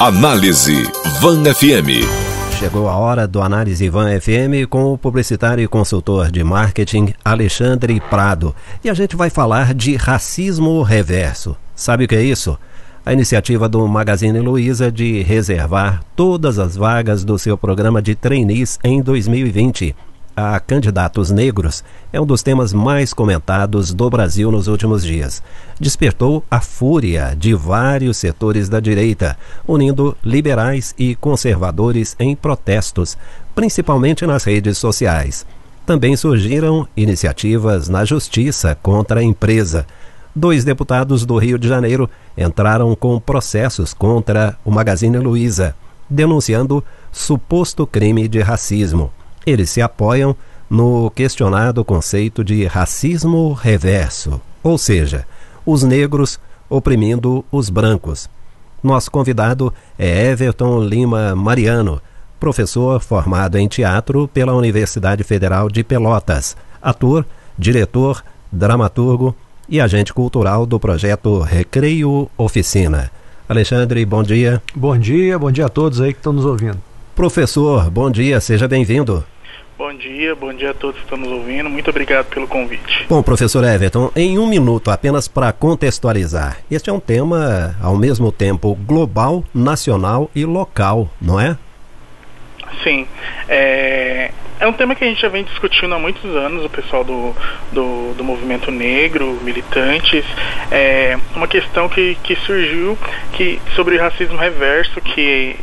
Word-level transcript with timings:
Análise 0.00 0.84
Van 1.20 1.42
FM. 1.42 2.06
Chegou 2.56 2.88
a 2.88 2.96
hora 2.96 3.26
do 3.26 3.42
Análise 3.42 3.88
Van 3.88 4.08
FM 4.20 4.70
com 4.70 4.92
o 4.92 4.96
publicitário 4.96 5.64
e 5.64 5.66
consultor 5.66 6.30
de 6.30 6.44
marketing 6.44 7.12
Alexandre 7.24 8.00
Prado. 8.08 8.54
E 8.84 8.88
a 8.88 8.94
gente 8.94 9.16
vai 9.16 9.28
falar 9.28 9.74
de 9.74 9.96
racismo 9.96 10.80
reverso. 10.82 11.56
Sabe 11.74 12.04
o 12.04 12.08
que 12.08 12.14
é 12.14 12.22
isso? 12.22 12.56
A 13.04 13.12
iniciativa 13.12 13.68
do 13.68 13.84
Magazine 13.88 14.38
Luiza 14.38 14.88
de 14.88 15.20
reservar 15.22 16.04
todas 16.14 16.60
as 16.60 16.76
vagas 16.76 17.24
do 17.24 17.36
seu 17.36 17.58
programa 17.58 18.00
de 18.00 18.14
trainees 18.14 18.78
em 18.84 19.02
2020 19.02 19.96
a 20.38 20.60
candidatos 20.60 21.32
negros 21.32 21.82
é 22.12 22.20
um 22.20 22.24
dos 22.24 22.44
temas 22.44 22.72
mais 22.72 23.12
comentados 23.12 23.92
do 23.92 24.08
Brasil 24.08 24.52
nos 24.52 24.68
últimos 24.68 25.02
dias. 25.02 25.42
Despertou 25.80 26.44
a 26.48 26.60
fúria 26.60 27.34
de 27.36 27.54
vários 27.54 28.18
setores 28.18 28.68
da 28.68 28.78
direita, 28.78 29.36
unindo 29.66 30.16
liberais 30.22 30.94
e 30.96 31.16
conservadores 31.16 32.14
em 32.20 32.36
protestos, 32.36 33.18
principalmente 33.52 34.24
nas 34.26 34.44
redes 34.44 34.78
sociais. 34.78 35.44
Também 35.84 36.14
surgiram 36.14 36.86
iniciativas 36.96 37.88
na 37.88 38.04
justiça 38.04 38.78
contra 38.80 39.18
a 39.18 39.24
empresa. 39.24 39.84
Dois 40.36 40.62
deputados 40.62 41.26
do 41.26 41.36
Rio 41.36 41.58
de 41.58 41.66
Janeiro 41.66 42.08
entraram 42.36 42.94
com 42.94 43.18
processos 43.18 43.92
contra 43.92 44.56
o 44.64 44.70
Magazine 44.70 45.18
Luiza, 45.18 45.74
denunciando 46.08 46.84
suposto 47.10 47.84
crime 47.84 48.28
de 48.28 48.40
racismo. 48.40 49.10
Eles 49.48 49.70
se 49.70 49.80
apoiam 49.80 50.36
no 50.68 51.10
questionado 51.10 51.82
conceito 51.82 52.44
de 52.44 52.66
racismo 52.66 53.54
reverso, 53.54 54.38
ou 54.62 54.76
seja, 54.76 55.26
os 55.64 55.82
negros 55.82 56.38
oprimindo 56.68 57.42
os 57.50 57.70
brancos. 57.70 58.28
Nosso 58.82 59.10
convidado 59.10 59.72
é 59.98 60.26
Everton 60.26 60.82
Lima 60.82 61.34
Mariano, 61.34 61.98
professor 62.38 63.00
formado 63.00 63.56
em 63.56 63.66
teatro 63.66 64.28
pela 64.28 64.54
Universidade 64.54 65.24
Federal 65.24 65.70
de 65.70 65.82
Pelotas, 65.82 66.54
ator, 66.82 67.24
diretor, 67.58 68.22
dramaturgo 68.52 69.34
e 69.66 69.80
agente 69.80 70.12
cultural 70.12 70.66
do 70.66 70.78
projeto 70.78 71.40
Recreio 71.40 72.30
Oficina. 72.36 73.10
Alexandre, 73.48 74.04
bom 74.04 74.22
dia. 74.22 74.62
Bom 74.76 74.98
dia, 74.98 75.38
bom 75.38 75.50
dia 75.50 75.64
a 75.64 75.70
todos 75.70 76.02
aí 76.02 76.12
que 76.12 76.18
estão 76.18 76.34
nos 76.34 76.44
ouvindo. 76.44 76.76
Professor, 77.16 77.90
bom 77.90 78.10
dia, 78.10 78.42
seja 78.42 78.68
bem-vindo. 78.68 79.24
Bom 79.78 79.94
dia, 79.94 80.34
bom 80.34 80.52
dia 80.52 80.72
a 80.72 80.74
todos 80.74 80.96
que 80.96 81.04
estão 81.04 81.16
nos 81.16 81.30
ouvindo. 81.30 81.70
Muito 81.70 81.88
obrigado 81.88 82.26
pelo 82.26 82.48
convite. 82.48 83.06
Bom, 83.08 83.22
professor 83.22 83.62
Everton, 83.62 84.10
em 84.16 84.36
um 84.36 84.44
minuto, 84.44 84.90
apenas 84.90 85.28
para 85.28 85.52
contextualizar, 85.52 86.58
este 86.68 86.90
é 86.90 86.92
um 86.92 86.98
tema 86.98 87.76
ao 87.80 87.96
mesmo 87.96 88.32
tempo 88.32 88.74
global, 88.74 89.44
nacional 89.54 90.28
e 90.34 90.44
local, 90.44 91.08
não 91.22 91.38
é? 91.38 91.56
Sim. 92.82 93.06
É, 93.48 94.32
é 94.58 94.66
um 94.66 94.72
tema 94.72 94.96
que 94.96 95.04
a 95.04 95.06
gente 95.06 95.22
já 95.22 95.28
vem 95.28 95.44
discutindo 95.44 95.94
há 95.94 95.98
muitos 96.00 96.24
anos, 96.24 96.64
o 96.64 96.68
pessoal 96.68 97.04
do, 97.04 97.32
do, 97.70 98.14
do 98.14 98.24
movimento 98.24 98.72
negro, 98.72 99.38
militantes. 99.44 100.24
É 100.72 101.16
uma 101.36 101.46
questão 101.46 101.88
que, 101.88 102.16
que 102.24 102.34
surgiu 102.34 102.98
que, 103.32 103.60
sobre 103.76 103.96
racismo 103.96 104.36
reverso, 104.36 105.00
que 105.00 105.54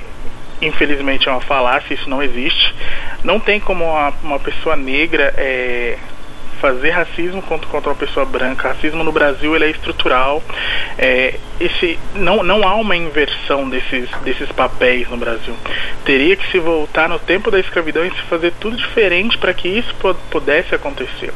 infelizmente 0.61 1.27
é 1.27 1.31
uma 1.31 1.41
falácia, 1.41 1.93
isso 1.93 2.09
não 2.09 2.21
existe. 2.21 2.73
Não 3.23 3.39
tem 3.39 3.59
como 3.59 3.83
uma, 3.83 4.13
uma 4.23 4.39
pessoa 4.39 4.75
negra 4.75 5.33
é, 5.37 5.97
fazer 6.65 6.89
racismo 6.89 7.43
contra, 7.43 7.67
contra 7.69 7.91
uma 7.91 7.95
pessoa 7.95 8.25
branca. 8.25 8.69
Racismo 8.69 9.03
no 9.03 9.11
Brasil 9.11 9.55
ele 9.55 9.65
é 9.65 9.69
estrutural. 9.69 10.41
É, 10.97 11.35
esse, 11.59 11.99
não, 12.15 12.41
não 12.41 12.67
há 12.67 12.73
uma 12.73 12.95
inversão 12.95 13.69
desses, 13.69 14.09
desses 14.23 14.51
papéis 14.51 15.07
no 15.07 15.15
Brasil. 15.15 15.53
Teria 16.03 16.35
que 16.35 16.49
se 16.51 16.57
voltar 16.57 17.07
no 17.07 17.19
tempo 17.19 17.51
da 17.51 17.59
escravidão 17.59 18.03
e 18.03 18.09
se 18.09 18.21
fazer 18.23 18.51
tudo 18.59 18.75
diferente 18.75 19.37
para 19.37 19.53
que 19.53 19.67
isso 19.67 19.93
pudesse 20.31 20.73
acontecer. 20.73 21.31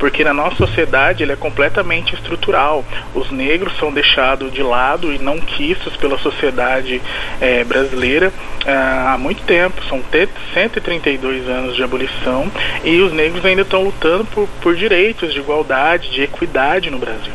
Porque 0.00 0.24
na 0.24 0.34
nossa 0.34 0.56
sociedade 0.56 1.22
ele 1.22 1.32
é 1.32 1.36
completamente 1.36 2.14
estrutural. 2.14 2.84
Os 3.14 3.30
negros 3.30 3.76
são 3.78 3.92
deixados 3.92 4.52
de 4.52 4.62
lado 4.62 5.12
e 5.12 5.18
não 5.18 5.38
quistos 5.38 5.96
pela 5.96 6.18
sociedade 6.18 7.00
é, 7.40 7.62
brasileira 7.62 8.32
ah, 8.66 9.12
há 9.14 9.18
muito 9.18 9.44
tempo. 9.44 9.82
São 9.84 10.02
132 10.52 11.48
anos 11.48 11.76
de 11.76 11.82
abolição 11.82 12.50
e 12.82 13.00
os 13.00 13.12
negros 13.12 13.44
ainda 13.44 13.62
estão 13.62 13.84
lutando 13.84 14.24
por, 14.24 14.48
por 14.64 14.74
direitos 14.74 15.34
de 15.34 15.40
igualdade, 15.40 16.10
de 16.10 16.22
equidade 16.22 16.90
no 16.90 16.98
Brasil. 16.98 17.34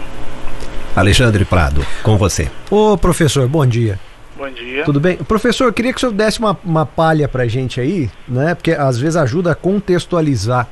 Alexandre 0.96 1.46
Prado, 1.46 1.86
com 2.02 2.18
você. 2.18 2.50
Ô 2.72 2.98
professor, 2.98 3.48
bom 3.48 3.64
dia. 3.68 4.00
Bom 4.36 4.50
dia. 4.50 4.84
Tudo 4.84 5.00
bem? 5.00 5.18
Professor, 5.18 5.66
eu 5.66 5.74
queria 5.74 5.92
que 5.92 5.98
o 5.98 6.00
senhor 6.00 6.12
desse 6.12 6.40
uma, 6.40 6.58
uma 6.66 6.88
palha 6.88 7.28
pra 7.28 7.48
gente 7.48 7.80
aí, 7.80 8.10
né? 8.28 8.56
Porque 8.56 8.72
às 8.72 8.98
vezes 8.98 9.16
ajuda 9.16 9.52
a 9.52 9.56
contextualizar. 9.56 10.68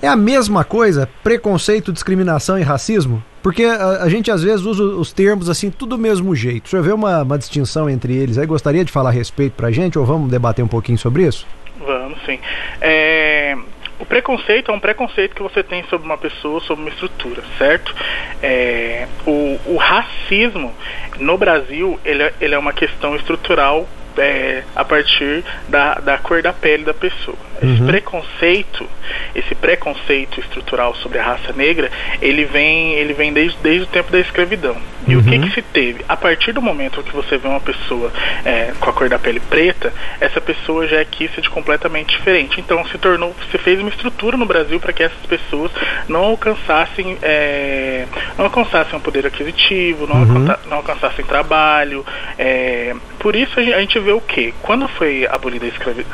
É 0.00 0.08
a 0.08 0.16
mesma 0.16 0.64
coisa, 0.64 1.06
preconceito, 1.22 1.92
discriminação 1.92 2.58
e 2.58 2.62
racismo? 2.62 3.22
Porque 3.42 3.64
a, 3.64 4.02
a, 4.02 4.08
gente 4.08 4.30
às 4.30 4.42
vezes 4.42 4.64
usa 4.64 4.82
os 4.82 5.12
termos 5.12 5.50
assim, 5.50 5.70
tudo 5.70 5.96
do 5.96 5.98
mesmo 5.98 6.34
jeito. 6.34 6.66
O 6.66 6.68
senhor 6.70 6.82
vê 6.82 6.92
uma, 6.92 7.22
uma 7.22 7.36
distinção 7.36 7.90
entre 7.90 8.16
eles 8.16 8.38
aí? 8.38 8.46
Gostaria 8.46 8.82
de 8.82 8.90
falar 8.90 9.10
a 9.10 9.12
respeito 9.12 9.52
pra 9.52 9.70
gente 9.70 9.98
ou 9.98 10.06
vamos 10.06 10.30
debater 10.30 10.64
um 10.64 10.68
pouquinho 10.68 10.96
sobre 10.96 11.26
isso? 11.26 11.46
Vamos, 11.84 12.18
sim. 12.24 12.38
É, 12.80 13.56
o 13.98 14.04
preconceito 14.04 14.70
é 14.70 14.74
um 14.74 14.80
preconceito 14.80 15.34
que 15.34 15.42
você 15.42 15.62
tem 15.62 15.82
sobre 15.84 16.06
uma 16.06 16.18
pessoa, 16.18 16.60
sobre 16.60 16.84
uma 16.84 16.90
estrutura, 16.90 17.42
certo? 17.58 17.94
É, 18.42 19.06
o, 19.26 19.58
o, 19.66 19.76
racismo 19.76 20.74
no 21.18 21.38
Brasil 21.38 21.98
ele, 22.04 22.22
é, 22.22 22.34
ele 22.40 22.54
é 22.54 22.58
uma 22.58 22.72
questão 22.72 23.16
estrutural 23.16 23.88
é, 24.18 24.62
a 24.74 24.84
partir 24.84 25.44
da, 25.68 25.94
da 25.94 26.18
cor 26.18 26.42
da 26.42 26.52
pele 26.52 26.84
da 26.84 26.94
pessoa. 26.94 27.36
Esse 27.62 27.80
uhum. 27.80 27.86
preconceito, 27.86 28.86
esse 29.34 29.54
preconceito 29.54 30.40
estrutural 30.40 30.94
sobre 30.96 31.18
a 31.18 31.22
raça 31.22 31.52
negra, 31.54 31.90
ele 32.20 32.44
vem, 32.44 32.94
ele 32.94 33.14
vem 33.14 33.32
desde, 33.32 33.56
desde 33.62 33.84
o 33.84 33.86
tempo 33.86 34.12
da 34.12 34.20
escravidão. 34.20 34.76
E 35.08 35.14
uhum. 35.14 35.20
o 35.20 35.24
que, 35.24 35.36
uhum. 35.36 35.40
que 35.42 35.54
se 35.54 35.62
teve? 35.62 36.04
A 36.08 36.16
partir 36.16 36.52
do 36.52 36.60
momento 36.60 37.02
que 37.02 37.14
você 37.14 37.38
vê 37.38 37.48
uma 37.48 37.60
pessoa 37.60 38.12
é, 38.44 38.72
com 38.78 38.90
a 38.90 38.92
cor 38.92 39.08
da 39.08 39.18
pele 39.18 39.40
preta, 39.40 39.92
essa 40.20 40.40
pessoa 40.40 40.86
já 40.86 41.00
é 41.00 41.04
de 41.40 41.50
completamente 41.50 42.16
diferente. 42.16 42.60
Então 42.60 42.84
se 42.86 42.98
tornou, 42.98 43.34
se 43.50 43.58
fez 43.58 43.80
uma 43.80 43.88
estrutura 43.88 44.36
no 44.36 44.46
Brasil 44.46 44.78
para 44.78 44.92
que 44.92 45.02
essas 45.02 45.26
pessoas 45.26 45.70
não 46.08 46.24
alcançassem, 46.24 47.16
é, 47.22 48.06
não 48.36 48.46
alcançassem 48.46 48.96
um 48.98 49.00
poder 49.00 49.26
aquisitivo, 49.26 50.06
não, 50.06 50.22
uhum. 50.22 50.54
alcançassem 50.70 51.24
trabalho. 51.24 52.04
É, 52.38 52.94
por 53.18 53.34
isso 53.34 53.58
a 53.58 53.62
gente 53.62 53.98
vê 54.06 54.12
o 54.12 54.20
que? 54.20 54.54
Quando 54.62 54.88
foi 54.88 55.26
abolida 55.28 55.66
a, 55.66 55.70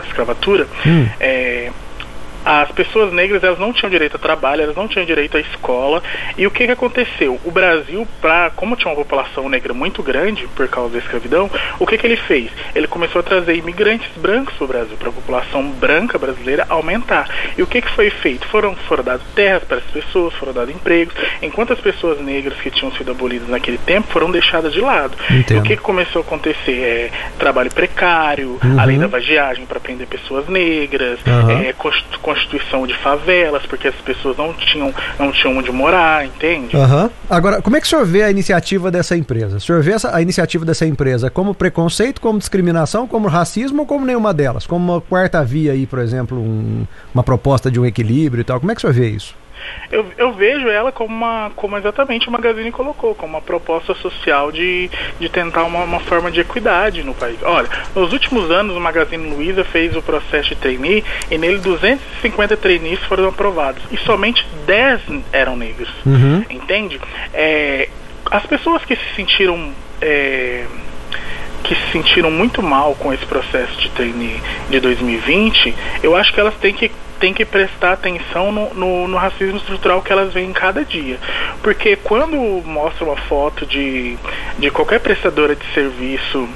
escravatura, 0.06 0.66
hum. 0.86 1.06
é, 1.20 1.51
as 2.44 2.70
pessoas 2.72 3.12
negras 3.12 3.42
elas 3.42 3.58
não 3.58 3.72
tinham 3.72 3.90
direito 3.90 4.16
a 4.16 4.18
trabalho, 4.18 4.62
elas 4.62 4.76
não 4.76 4.88
tinham 4.88 5.04
direito 5.04 5.36
à 5.36 5.40
escola. 5.40 6.02
E 6.36 6.46
o 6.46 6.50
que, 6.50 6.66
que 6.66 6.72
aconteceu? 6.72 7.40
O 7.44 7.50
Brasil, 7.50 8.06
pra, 8.20 8.50
como 8.50 8.76
tinha 8.76 8.90
uma 8.90 8.96
população 8.96 9.48
negra 9.48 9.72
muito 9.72 10.02
grande 10.02 10.46
por 10.54 10.68
causa 10.68 10.92
da 10.92 10.98
escravidão, 10.98 11.50
o 11.78 11.86
que, 11.86 11.98
que 11.98 12.06
ele 12.06 12.16
fez? 12.16 12.50
Ele 12.74 12.86
começou 12.86 13.20
a 13.20 13.22
trazer 13.22 13.54
imigrantes 13.56 14.10
brancos 14.16 14.54
para 14.54 14.64
o 14.64 14.68
Brasil, 14.68 14.96
para 14.96 15.08
a 15.08 15.12
população 15.12 15.70
branca 15.70 16.18
brasileira 16.18 16.66
aumentar. 16.68 17.28
E 17.56 17.62
o 17.62 17.66
que, 17.66 17.80
que 17.80 17.90
foi 17.90 18.10
feito? 18.10 18.46
Foram, 18.48 18.74
foram 18.74 19.04
dadas 19.04 19.26
terras 19.34 19.64
para 19.64 19.78
as 19.78 19.84
pessoas, 19.84 20.34
foram 20.34 20.52
dados 20.52 20.74
empregos, 20.74 21.14
enquanto 21.40 21.72
as 21.72 21.80
pessoas 21.80 22.20
negras 22.20 22.58
que 22.58 22.70
tinham 22.70 22.92
sido 22.92 23.10
abolidas 23.10 23.48
naquele 23.48 23.78
tempo 23.78 24.08
foram 24.12 24.30
deixadas 24.30 24.72
de 24.72 24.80
lado. 24.80 25.16
Entendo. 25.30 25.58
E 25.58 25.60
o 25.60 25.62
que, 25.62 25.76
que 25.76 25.82
começou 25.82 26.22
a 26.22 26.24
acontecer? 26.24 26.72
É, 26.72 27.10
trabalho 27.38 27.72
precário, 27.72 28.58
uhum. 28.62 28.80
além 28.80 28.98
da 28.98 29.06
vagiagem 29.06 29.66
para 29.66 29.80
prender 29.80 30.06
pessoas 30.06 30.48
negras, 30.48 31.18
uhum. 31.26 31.50
é, 31.50 31.72
constituição 32.32 32.86
de 32.86 32.94
favelas, 32.98 33.64
porque 33.66 33.88
as 33.88 33.94
pessoas 33.96 34.36
não 34.36 34.52
tinham, 34.54 34.94
não 35.18 35.30
tinham 35.30 35.56
onde 35.56 35.70
morar, 35.70 36.24
entende? 36.24 36.74
Uhum. 36.76 37.10
Agora, 37.28 37.60
como 37.60 37.76
é 37.76 37.80
que 37.80 37.86
o 37.86 37.90
senhor 37.90 38.06
vê 38.06 38.22
a 38.22 38.30
iniciativa 38.30 38.90
dessa 38.90 39.16
empresa? 39.16 39.58
O 39.58 39.60
senhor 39.60 39.82
vê 39.82 39.92
essa, 39.92 40.14
a 40.14 40.22
iniciativa 40.22 40.64
dessa 40.64 40.86
empresa 40.86 41.30
como 41.30 41.54
preconceito, 41.54 42.20
como 42.20 42.38
discriminação, 42.38 43.06
como 43.06 43.28
racismo 43.28 43.80
ou 43.80 43.86
como 43.86 44.06
nenhuma 44.06 44.32
delas? 44.32 44.66
Como 44.66 44.92
uma 44.92 45.00
quarta 45.00 45.44
via 45.44 45.72
aí, 45.72 45.86
por 45.86 45.98
exemplo, 45.98 46.38
um, 46.38 46.86
uma 47.14 47.22
proposta 47.22 47.70
de 47.70 47.78
um 47.78 47.84
equilíbrio 47.84 48.40
e 48.40 48.44
tal? 48.44 48.58
Como 48.58 48.72
é 48.72 48.74
que 48.74 48.78
o 48.78 48.82
senhor 48.82 48.94
vê 48.94 49.10
isso? 49.10 49.34
Eu, 49.90 50.06
eu 50.16 50.32
vejo 50.32 50.68
ela 50.68 50.90
como 50.90 51.14
uma, 51.14 51.50
como 51.54 51.76
exatamente 51.76 52.28
o 52.28 52.32
Magazine 52.32 52.70
colocou, 52.72 53.14
como 53.14 53.34
uma 53.34 53.40
proposta 53.40 53.94
social 53.94 54.50
de, 54.50 54.90
de 55.18 55.28
tentar 55.28 55.64
uma, 55.64 55.84
uma 55.84 56.00
forma 56.00 56.30
de 56.30 56.40
equidade 56.40 57.02
no 57.02 57.14
país. 57.14 57.36
Olha, 57.42 57.68
nos 57.94 58.12
últimos 58.12 58.50
anos 58.50 58.76
o 58.76 58.80
Magazine 58.80 59.34
Luiza 59.34 59.64
fez 59.64 59.94
o 59.96 60.02
processo 60.02 60.50
de 60.50 60.56
trainee 60.56 61.04
e 61.30 61.38
nele 61.38 61.58
250 61.58 62.56
trainees 62.56 63.00
foram 63.00 63.28
aprovados 63.28 63.82
e 63.90 63.96
somente 63.98 64.46
10 64.66 65.00
eram 65.32 65.56
negros. 65.56 65.90
Uhum. 66.04 66.44
Entende? 66.50 67.00
É, 67.34 67.88
as 68.30 68.46
pessoas 68.46 68.84
que 68.84 68.96
se 68.96 69.14
sentiram 69.14 69.72
é, 70.00 70.64
que 71.62 71.74
se 71.74 71.92
sentiram 71.92 72.30
muito 72.30 72.62
mal 72.62 72.94
com 72.94 73.12
esse 73.12 73.24
processo 73.26 73.78
de 73.80 73.90
trainee 73.90 74.40
de 74.68 74.80
2020, 74.80 75.74
eu 76.02 76.16
acho 76.16 76.32
que 76.32 76.40
elas 76.40 76.54
têm 76.54 76.74
que 76.74 76.90
tem 77.20 77.32
que 77.32 77.44
prestar 77.44 77.92
atenção 77.92 78.50
no, 78.50 78.74
no, 78.74 79.06
no, 79.06 79.16
racismo 79.16 79.56
estrutural 79.56 80.02
que 80.02 80.10
elas 80.10 80.32
veem 80.32 80.50
em 80.50 80.52
cada 80.52 80.84
dia. 80.84 81.20
Porque 81.62 81.94
quando 81.94 82.36
mostra 82.66 83.04
uma 83.04 83.16
foto 83.16 83.64
de, 83.64 84.18
de 84.58 84.70
qualquer 84.72 84.98
prestadora 84.98 85.54
de 85.54 85.64
serviço 85.72 86.48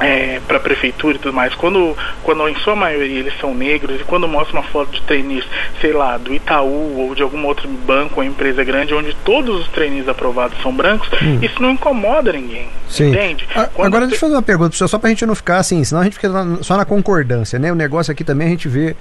é, 0.00 0.40
para 0.46 0.56
a 0.56 0.60
prefeitura 0.60 1.16
e 1.16 1.18
tudo 1.18 1.34
mais, 1.34 1.54
quando, 1.54 1.96
quando 2.22 2.48
em 2.48 2.54
sua 2.56 2.74
maioria 2.74 3.20
eles 3.20 3.38
são 3.38 3.54
negros 3.54 4.00
e 4.00 4.04
quando 4.04 4.26
mostra 4.26 4.58
uma 4.58 4.62
foto 4.62 4.90
de 4.92 5.02
trainees, 5.02 5.44
sei 5.80 5.92
lá, 5.92 6.16
do 6.16 6.34
Itaú 6.34 6.98
ou 6.98 7.14
de 7.14 7.22
algum 7.22 7.44
outro 7.44 7.68
banco 7.68 8.20
ou 8.20 8.24
empresa 8.24 8.64
grande 8.64 8.94
onde 8.94 9.14
todos 9.24 9.60
os 9.60 9.68
trainees 9.68 10.08
aprovados 10.08 10.60
são 10.62 10.74
brancos, 10.74 11.08
hum. 11.22 11.38
isso 11.42 11.60
não 11.60 11.70
incomoda 11.70 12.32
ninguém. 12.32 12.68
Sim. 12.88 13.10
Entende? 13.10 13.46
A, 13.54 13.68
agora 13.78 14.06
deixa 14.06 14.16
eu 14.16 14.20
fazer 14.20 14.34
uma 14.34 14.42
pergunta 14.42 14.88
só 14.88 14.98
para 14.98 15.08
a 15.08 15.10
gente 15.10 15.26
não 15.26 15.34
ficar 15.34 15.58
assim, 15.58 15.84
senão 15.84 16.00
a 16.00 16.04
gente 16.04 16.14
fica 16.14 16.30
só 16.62 16.76
na 16.76 16.84
concordância, 16.84 17.58
né? 17.58 17.70
O 17.70 17.74
negócio 17.74 18.10
aqui 18.10 18.24
também 18.24 18.48
a 18.48 18.50
gente 18.50 18.68
vê 18.68 18.96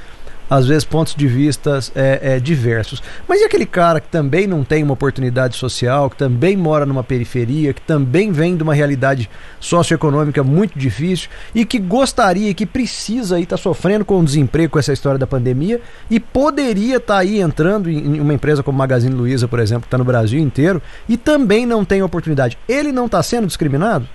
às 0.50 0.68
vezes 0.68 0.84
pontos 0.84 1.14
de 1.16 1.28
vistas 1.28 1.92
é, 1.96 2.20
é, 2.36 2.40
diversos. 2.40 3.04
Mas 3.28 3.42
e 3.42 3.46
aquele 3.46 3.66
cara 3.66 4.00
que 4.00 4.08
também 4.08 4.48
não 4.48 4.64
tem 4.64 4.84
uma 4.84 4.94
oportunidade 4.94 5.56
social, 5.58 6.10
que 6.10 6.16
também 6.16 6.58
mora 6.58 6.86
numa 6.86 7.04
periferia, 7.04 7.74
que 7.74 7.82
também 7.82 8.32
vem 8.32 8.58
de 8.58 8.64
uma 8.64 8.74
realidade 8.74 9.30
socioeconômica 9.60 10.44
muito 10.44 10.78
difícil 10.78 11.30
e 11.54 11.66
que 11.66 11.78
gostaria, 11.78 12.54
que 12.54 12.66
precisa 12.66 13.36
aí 13.36 13.44
estar 13.44 13.58
tá 13.58 13.62
sofrendo 13.62 14.04
com 14.04 14.20
o 14.20 14.24
desemprego 14.24 14.74
com 14.74 14.80
essa 14.80 14.94
história 14.94 15.20
da 15.20 15.28
pandemia 15.28 15.82
e 16.10 16.20
poderia 16.20 16.98
estar 16.98 17.16
tá 17.16 17.20
aí 17.20 17.40
entrando 17.40 17.90
em 17.90 18.20
uma 18.20 18.34
empresa 18.34 18.64
como 18.64 18.78
Magazine 18.78 19.14
Luiza, 19.14 19.48
por 19.48 19.60
exemplo, 19.60 19.82
que 19.82 19.88
está 19.88 19.98
no 19.98 20.06
Brasil 20.06 20.40
inteiro 20.40 20.82
e 21.08 21.18
também 21.18 21.66
não 21.66 21.86
tem 21.86 22.02
oportunidade. 22.02 22.58
Ele 22.68 22.92
não 22.92 23.06
está 23.06 23.22
sendo 23.22 23.48
discriminado? 23.48 24.08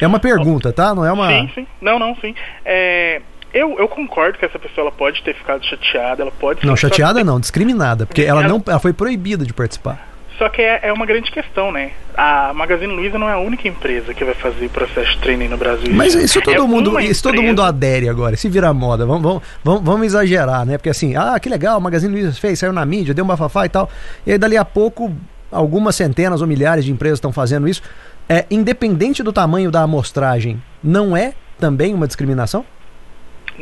É 0.00 0.06
uma 0.06 0.18
pergunta, 0.18 0.72
tá? 0.72 0.94
Não 0.94 1.04
é 1.04 1.12
uma. 1.12 1.28
Sim, 1.28 1.50
sim. 1.54 1.66
Não, 1.80 1.98
não, 1.98 2.14
sim. 2.16 2.34
É, 2.64 3.20
eu, 3.52 3.78
eu 3.78 3.88
concordo 3.88 4.38
que 4.38 4.44
essa 4.44 4.58
pessoa 4.58 4.86
ela 4.86 4.92
pode 4.92 5.22
ter 5.22 5.34
ficado 5.34 5.64
chateada, 5.64 6.22
ela 6.22 6.32
pode. 6.32 6.66
Não, 6.66 6.76
chateada 6.76 7.22
não, 7.22 7.38
discriminada, 7.38 8.06
porque 8.06 8.22
ela, 8.22 8.42
não, 8.42 8.62
ela 8.66 8.78
foi 8.78 8.92
proibida 8.92 9.44
de 9.44 9.52
participar. 9.52 10.12
Só 10.38 10.48
que 10.48 10.62
é, 10.62 10.80
é 10.84 10.92
uma 10.92 11.04
grande 11.06 11.30
questão, 11.30 11.70
né? 11.70 11.92
A 12.16 12.52
Magazine 12.54 12.92
Luiza 12.92 13.18
não 13.18 13.28
é 13.28 13.34
a 13.34 13.38
única 13.38 13.68
empresa 13.68 14.14
que 14.14 14.24
vai 14.24 14.34
fazer 14.34 14.68
processo 14.70 15.12
de 15.12 15.18
training 15.18 15.48
no 15.48 15.56
Brasil. 15.56 15.92
Mas 15.94 16.14
isso 16.14 16.40
todo 16.40 16.56
é 16.56 16.66
mundo, 16.66 16.98
isso 16.98 17.22
todo 17.22 17.42
mundo 17.42 17.62
adere 17.62 18.08
agora, 18.08 18.36
se 18.36 18.48
vira 18.48 18.72
moda. 18.72 19.06
Vamos, 19.06 19.22
vamos, 19.22 19.42
vamos, 19.62 19.82
vamos, 19.82 20.06
exagerar, 20.06 20.64
né? 20.64 20.78
Porque 20.78 20.90
assim, 20.90 21.14
ah, 21.14 21.38
que 21.38 21.48
legal, 21.48 21.76
a 21.76 21.80
Magazine 21.80 22.12
Luiza 22.12 22.32
fez, 22.32 22.58
saiu 22.58 22.72
na 22.72 22.84
mídia, 22.84 23.14
deu 23.14 23.24
um 23.24 23.28
bafafá 23.28 23.66
e 23.66 23.68
tal. 23.68 23.88
E 24.26 24.32
aí 24.32 24.38
dali 24.38 24.56
a 24.56 24.64
pouco, 24.64 25.14
algumas 25.50 25.94
centenas 25.94 26.40
ou 26.40 26.46
milhares 26.46 26.84
de 26.84 26.90
empresas 26.90 27.18
estão 27.18 27.32
fazendo 27.32 27.68
isso. 27.68 27.82
É, 28.28 28.46
independente 28.50 29.22
do 29.22 29.32
tamanho 29.32 29.70
da 29.70 29.82
amostragem, 29.82 30.60
não 30.82 31.16
é 31.16 31.34
também 31.60 31.94
uma 31.94 32.06
discriminação? 32.06 32.64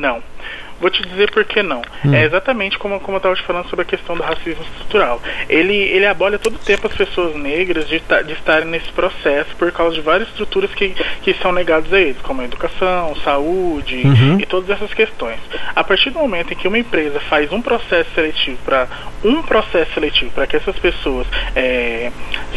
Não. 0.00 0.22
Vou 0.80 0.88
te 0.88 1.02
dizer 1.06 1.30
por 1.30 1.44
que 1.44 1.62
não. 1.62 1.82
Hum. 2.04 2.14
É 2.14 2.24
exatamente 2.24 2.78
como, 2.78 2.98
como 3.00 3.16
eu 3.16 3.18
estava 3.18 3.34
te 3.34 3.42
falando 3.42 3.68
sobre 3.68 3.82
a 3.82 3.84
questão 3.84 4.16
do 4.16 4.22
racismo 4.22 4.64
estrutural. 4.64 5.20
Ele, 5.48 5.74
ele 5.74 6.06
abolha 6.06 6.38
todo 6.38 6.54
o 6.54 6.58
tempo 6.58 6.86
as 6.86 6.94
pessoas 6.94 7.36
negras 7.36 7.86
de, 7.86 8.00
de 8.26 8.32
estarem 8.32 8.66
nesse 8.66 8.90
processo 8.92 9.54
por 9.56 9.70
causa 9.72 9.94
de 9.94 10.00
várias 10.00 10.28
estruturas 10.30 10.72
que, 10.72 10.94
que 11.22 11.34
são 11.34 11.52
negadas 11.52 11.92
a 11.92 12.00
eles, 12.00 12.20
como 12.22 12.40
a 12.40 12.44
educação, 12.44 13.14
saúde 13.16 14.02
uhum. 14.04 14.40
e 14.40 14.46
todas 14.46 14.70
essas 14.70 14.94
questões. 14.94 15.38
A 15.76 15.84
partir 15.84 16.10
do 16.10 16.18
momento 16.18 16.52
em 16.54 16.56
que 16.56 16.66
uma 16.66 16.78
empresa 16.78 17.20
faz 17.20 17.52
um 17.52 17.60
processo 17.60 18.10
seletivo 18.14 18.58
para 18.64 18.88
um 19.22 19.42
processo 19.42 19.92
seletivo 19.92 20.30
para 20.30 20.46
que 20.46 20.56
essas 20.56 20.78
pessoas 20.78 21.26
é, 21.54 22.10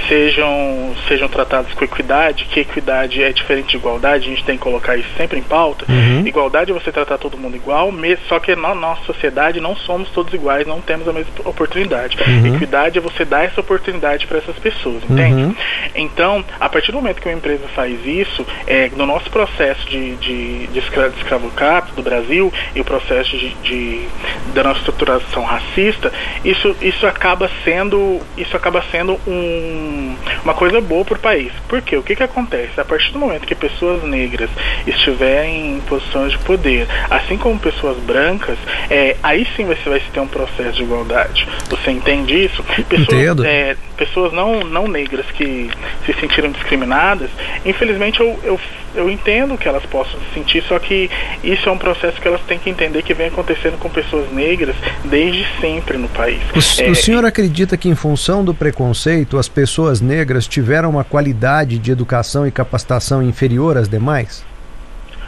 sejam, 0.07 0.95
sejam 1.07 1.27
tratadas 1.27 1.73
com 1.73 1.83
equidade, 1.83 2.45
que 2.45 2.61
equidade 2.61 3.21
é 3.21 3.33
diferente 3.33 3.71
de 3.71 3.77
igualdade, 3.77 4.27
a 4.27 4.29
gente 4.29 4.45
tem 4.45 4.57
que 4.57 4.63
colocar 4.63 4.95
isso 4.95 5.09
sempre 5.17 5.39
em 5.39 5.43
pauta. 5.43 5.85
Uhum. 5.89 6.25
Igualdade 6.25 6.71
é 6.71 6.73
você 6.73 6.91
tratar 6.91 7.17
todo 7.17 7.37
mundo 7.37 7.55
igual, 7.55 7.91
mesmo 7.91 8.12
só 8.27 8.39
que 8.39 8.55
na 8.55 8.73
nossa 8.73 9.03
sociedade 9.05 9.59
não 9.59 9.75
somos 9.75 10.09
todos 10.09 10.33
iguais, 10.33 10.67
não 10.67 10.81
temos 10.81 11.07
a 11.07 11.13
mesma 11.13 11.31
oportunidade. 11.45 12.17
Uhum. 12.27 12.55
Equidade 12.55 12.97
é 12.97 13.01
você 13.01 13.25
dar 13.25 13.43
essa 13.43 13.61
oportunidade 13.61 14.27
para 14.27 14.37
essas 14.37 14.57
pessoas, 14.57 15.03
entende? 15.09 15.43
Uhum. 15.43 15.55
Então, 15.95 16.43
a 16.59 16.69
partir 16.69 16.91
do 16.91 16.97
momento 16.97 17.21
que 17.21 17.27
uma 17.27 17.35
empresa 17.37 17.67
faz 17.75 18.05
isso, 18.05 18.45
é, 18.67 18.89
no 18.95 19.05
nosso 19.05 19.29
processo 19.29 19.87
de, 19.87 20.15
de, 20.17 20.67
de 20.67 20.79
escravocato 20.79 21.93
do 21.93 22.01
Brasil 22.01 22.51
e 22.75 22.81
o 22.81 22.85
processo 22.85 23.37
de, 23.37 23.49
de, 23.55 24.07
da 24.53 24.63
nossa 24.63 24.79
estruturação 24.79 25.43
racista, 25.43 26.11
isso, 26.43 26.75
isso 26.81 27.05
acaba 27.05 27.49
sendo 27.63 28.21
isso 28.37 28.55
acaba 28.55 28.83
sendo 28.91 29.19
um, 29.27 30.15
uma 30.43 30.53
coisa 30.53 30.81
boa 30.81 31.05
para 31.05 31.15
o 31.15 31.19
país. 31.19 31.51
Por 31.67 31.81
quê? 31.81 31.97
O 31.97 32.03
que, 32.03 32.15
que 32.15 32.23
acontece? 32.23 32.79
A 32.79 32.85
partir 32.85 33.11
do 33.11 33.19
momento 33.19 33.45
que 33.45 33.55
pessoas 33.55 34.03
negras 34.03 34.49
estiverem 34.85 35.77
em 35.77 35.79
posições 35.81 36.31
de 36.31 36.37
poder, 36.39 36.87
assim 37.09 37.37
como 37.37 37.59
pessoas 37.59 37.97
brancas, 38.03 38.57
é, 38.89 39.15
aí 39.23 39.47
sim 39.55 39.65
você 39.65 39.89
vai 39.89 39.99
ter 39.99 40.19
um 40.19 40.27
processo 40.27 40.73
de 40.73 40.83
igualdade. 40.83 41.47
Você 41.69 41.91
entende 41.91 42.45
isso? 42.45 42.63
Pessoas, 42.87 43.45
é, 43.45 43.75
pessoas 43.97 44.33
não, 44.33 44.63
não 44.63 44.87
negras 44.87 45.25
que 45.31 45.69
se 46.05 46.13
sentiram 46.19 46.51
discriminadas, 46.51 47.29
infelizmente 47.65 48.19
eu, 48.19 48.39
eu, 48.43 48.59
eu 48.95 49.09
entendo 49.09 49.57
que 49.57 49.67
elas 49.67 49.85
possam 49.85 50.19
se 50.19 50.33
sentir, 50.33 50.63
só 50.63 50.77
que 50.79 51.09
isso 51.43 51.67
é 51.67 51.71
um 51.71 51.77
processo 51.77 52.19
que 52.19 52.27
elas 52.27 52.41
têm 52.41 52.59
que 52.59 52.69
entender 52.69 53.01
que 53.01 53.13
vem 53.13 53.27
acontecendo 53.27 53.77
com 53.77 53.89
pessoas 53.89 54.31
negras 54.31 54.75
desde 55.05 55.45
sempre 55.59 55.97
no 55.97 56.07
país. 56.09 56.41
O, 56.53 56.81
é, 56.81 56.89
o 56.89 56.95
senhor 56.95 57.25
acredita 57.25 57.77
que 57.77 57.89
em 57.89 57.95
função 57.95 58.43
do 58.43 58.53
preconceito 58.53 59.37
as 59.37 59.47
pessoas 59.47 60.01
negras 60.01 60.47
tiveram 60.47 60.89
uma 60.89 61.03
qualidade 61.03 61.77
de 61.79 61.91
educação 61.91 62.45
e 62.47 62.51
capacitação 62.51 63.21
inferior 63.23 63.77
às 63.77 63.87
demais? 63.87 64.52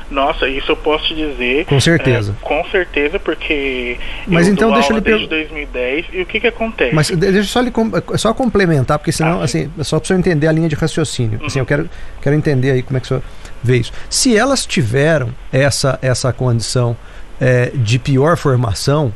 Nossa, 0.10 0.48
isso 0.48 0.72
eu 0.72 0.78
posso 0.78 1.06
te 1.08 1.16
dizer. 1.16 1.66
Com 1.66 1.80
certeza. 1.80 2.36
É, 2.40 2.46
com 2.46 2.64
certeza, 2.70 3.20
porque. 3.20 3.98
Mas 4.28 4.48
então 4.48 4.72
deixa 4.72 4.94
ele 4.94 5.02
desde 5.02 5.28
2010 5.28 6.06
e 6.14 6.22
o 6.22 6.26
que 6.26 6.40
que 6.40 6.48
acontece? 6.48 6.94
Mas 6.94 7.10
deixa 7.10 7.44
só 7.44 7.62
ele 7.62 7.72
só 8.18 8.34
complementar, 8.34 9.00
porque 9.00 9.12
senão, 9.12 9.42
ah, 9.42 9.44
assim, 9.44 9.72
só 9.82 10.00
para 10.00 10.08
você 10.08 10.14
entender 10.14 10.48
a 10.48 10.52
linha 10.52 10.70
de 10.70 10.76
raciocínio. 10.76 11.40
Uhum. 11.40 11.48
Assim, 11.48 11.60
eu 11.60 11.66
quero, 11.66 11.90
quero 12.22 12.36
entender 12.36 12.72
aí 12.72 12.84
como 12.84 12.98
é 12.98 13.02
que 13.02 13.08
você 13.08 13.22
vê 13.64 13.78
isso. 13.78 13.92
Se 14.10 14.38
elas 14.38 14.66
tiveram 14.66 15.30
essa, 15.52 15.98
essa 16.02 16.32
condição 16.32 16.96
é, 17.42 17.72
de 17.74 17.98
pior 17.98 18.38
formação, 18.38 19.14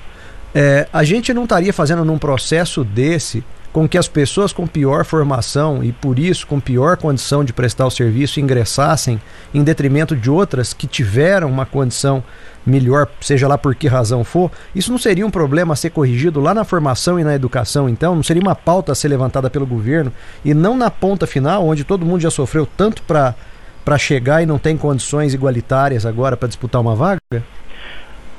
é, 0.54 0.88
a 0.92 1.04
gente 1.04 1.34
não 1.34 1.44
estaria 1.44 1.72
fazendo 1.72 2.04
num 2.04 2.18
processo 2.18 2.84
desse 2.84 3.44
com 3.72 3.88
que 3.88 3.98
as 3.98 4.08
pessoas 4.08 4.52
com 4.52 4.66
pior 4.66 5.06
formação 5.06 5.84
e 5.84 5.92
por 5.92 6.18
isso 6.18 6.48
com 6.48 6.60
pior 6.60 6.98
condição 6.98 7.44
de 7.44 7.54
prestar 7.54 7.86
o 7.86 7.92
serviço 7.92 8.40
ingressassem 8.40 9.22
em 9.54 9.64
detrimento 9.64 10.16
de 10.16 10.30
outras 10.30 10.74
que 10.74 10.88
tiveram 10.88 11.50
uma 11.50 11.66
condição 11.66 12.24
melhor, 12.66 13.08
seja 13.22 13.48
lá 13.48 13.58
por 13.58 13.74
que 13.76 13.88
razão 13.88 14.24
for, 14.24 14.52
isso 14.76 14.92
não 14.92 14.98
seria 14.98 15.26
um 15.26 15.32
problema 15.32 15.74
a 15.74 15.78
ser 15.78 15.90
corrigido 15.90 16.40
lá 16.40 16.54
na 16.54 16.64
formação 16.64 17.20
e 17.20 17.24
na 17.24 17.34
educação, 17.34 17.88
então? 17.88 18.16
Não 18.16 18.24
seria 18.24 18.42
uma 18.42 18.56
pauta 18.56 18.92
a 18.92 18.96
ser 18.96 19.08
levantada 19.08 19.50
pelo 19.50 19.66
governo 19.66 20.12
e 20.44 20.54
não 20.54 20.78
na 20.78 20.92
ponta 20.92 21.26
final, 21.26 21.66
onde 21.66 21.84
todo 21.84 22.06
mundo 22.06 22.22
já 22.22 22.30
sofreu 22.30 22.66
tanto 22.66 23.02
para 23.04 23.98
chegar 23.98 24.42
e 24.42 24.46
não 24.46 24.60
tem 24.60 24.78
condições 24.78 25.34
igualitárias 25.34 26.06
agora 26.06 26.38
para 26.38 26.48
disputar 26.48 26.82
uma 26.82 26.96
vaga? 26.96 27.20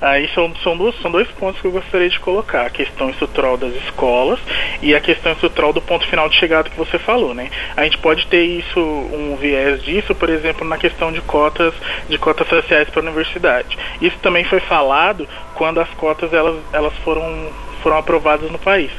Aí 0.01 0.29
são, 0.35 0.55
são, 0.63 0.77
dois, 0.77 0.95
são 1.01 1.11
dois 1.11 1.29
pontos 1.33 1.61
que 1.61 1.67
eu 1.67 1.73
gostaria 1.73 2.09
de 2.09 2.19
colocar: 2.21 2.67
a 2.67 2.71
questão 2.71 3.11
estrutural 3.11 3.57
das 3.57 3.75
escolas 3.75 4.41
e 4.81 4.95
a 4.95 5.01
questão 5.01 5.33
estrutural 5.33 5.73
do 5.73 5.83
ponto 5.83 6.07
final 6.07 6.29
de 6.29 6.37
chegada 6.37 6.71
que 6.71 6.77
você 6.77 6.99
falou, 6.99 7.35
né? 7.35 7.51
A 7.77 7.85
gente 7.85 7.99
pode 7.99 8.27
ter 8.27 8.43
isso, 8.43 8.81
um 8.81 9.37
viés 9.37 9.83
disso, 9.83 10.15
por 10.15 10.31
exemplo, 10.31 10.67
na 10.67 10.79
questão 10.79 11.13
de 11.13 11.21
cotas, 11.21 11.75
de 12.09 12.17
cotas 12.17 12.49
sociais 12.49 12.89
para 12.89 13.01
a 13.01 13.05
universidade. 13.05 13.77
Isso 14.01 14.17
também 14.23 14.45
foi 14.45 14.61
falado 14.61 15.29
quando 15.55 15.81
as 15.81 15.91
cotas 15.91 16.33
elas, 16.33 16.57
elas 16.73 16.95
foram 17.05 17.51
foram 17.83 17.99
aprovadas 17.99 18.51
no 18.51 18.59
país. 18.59 18.91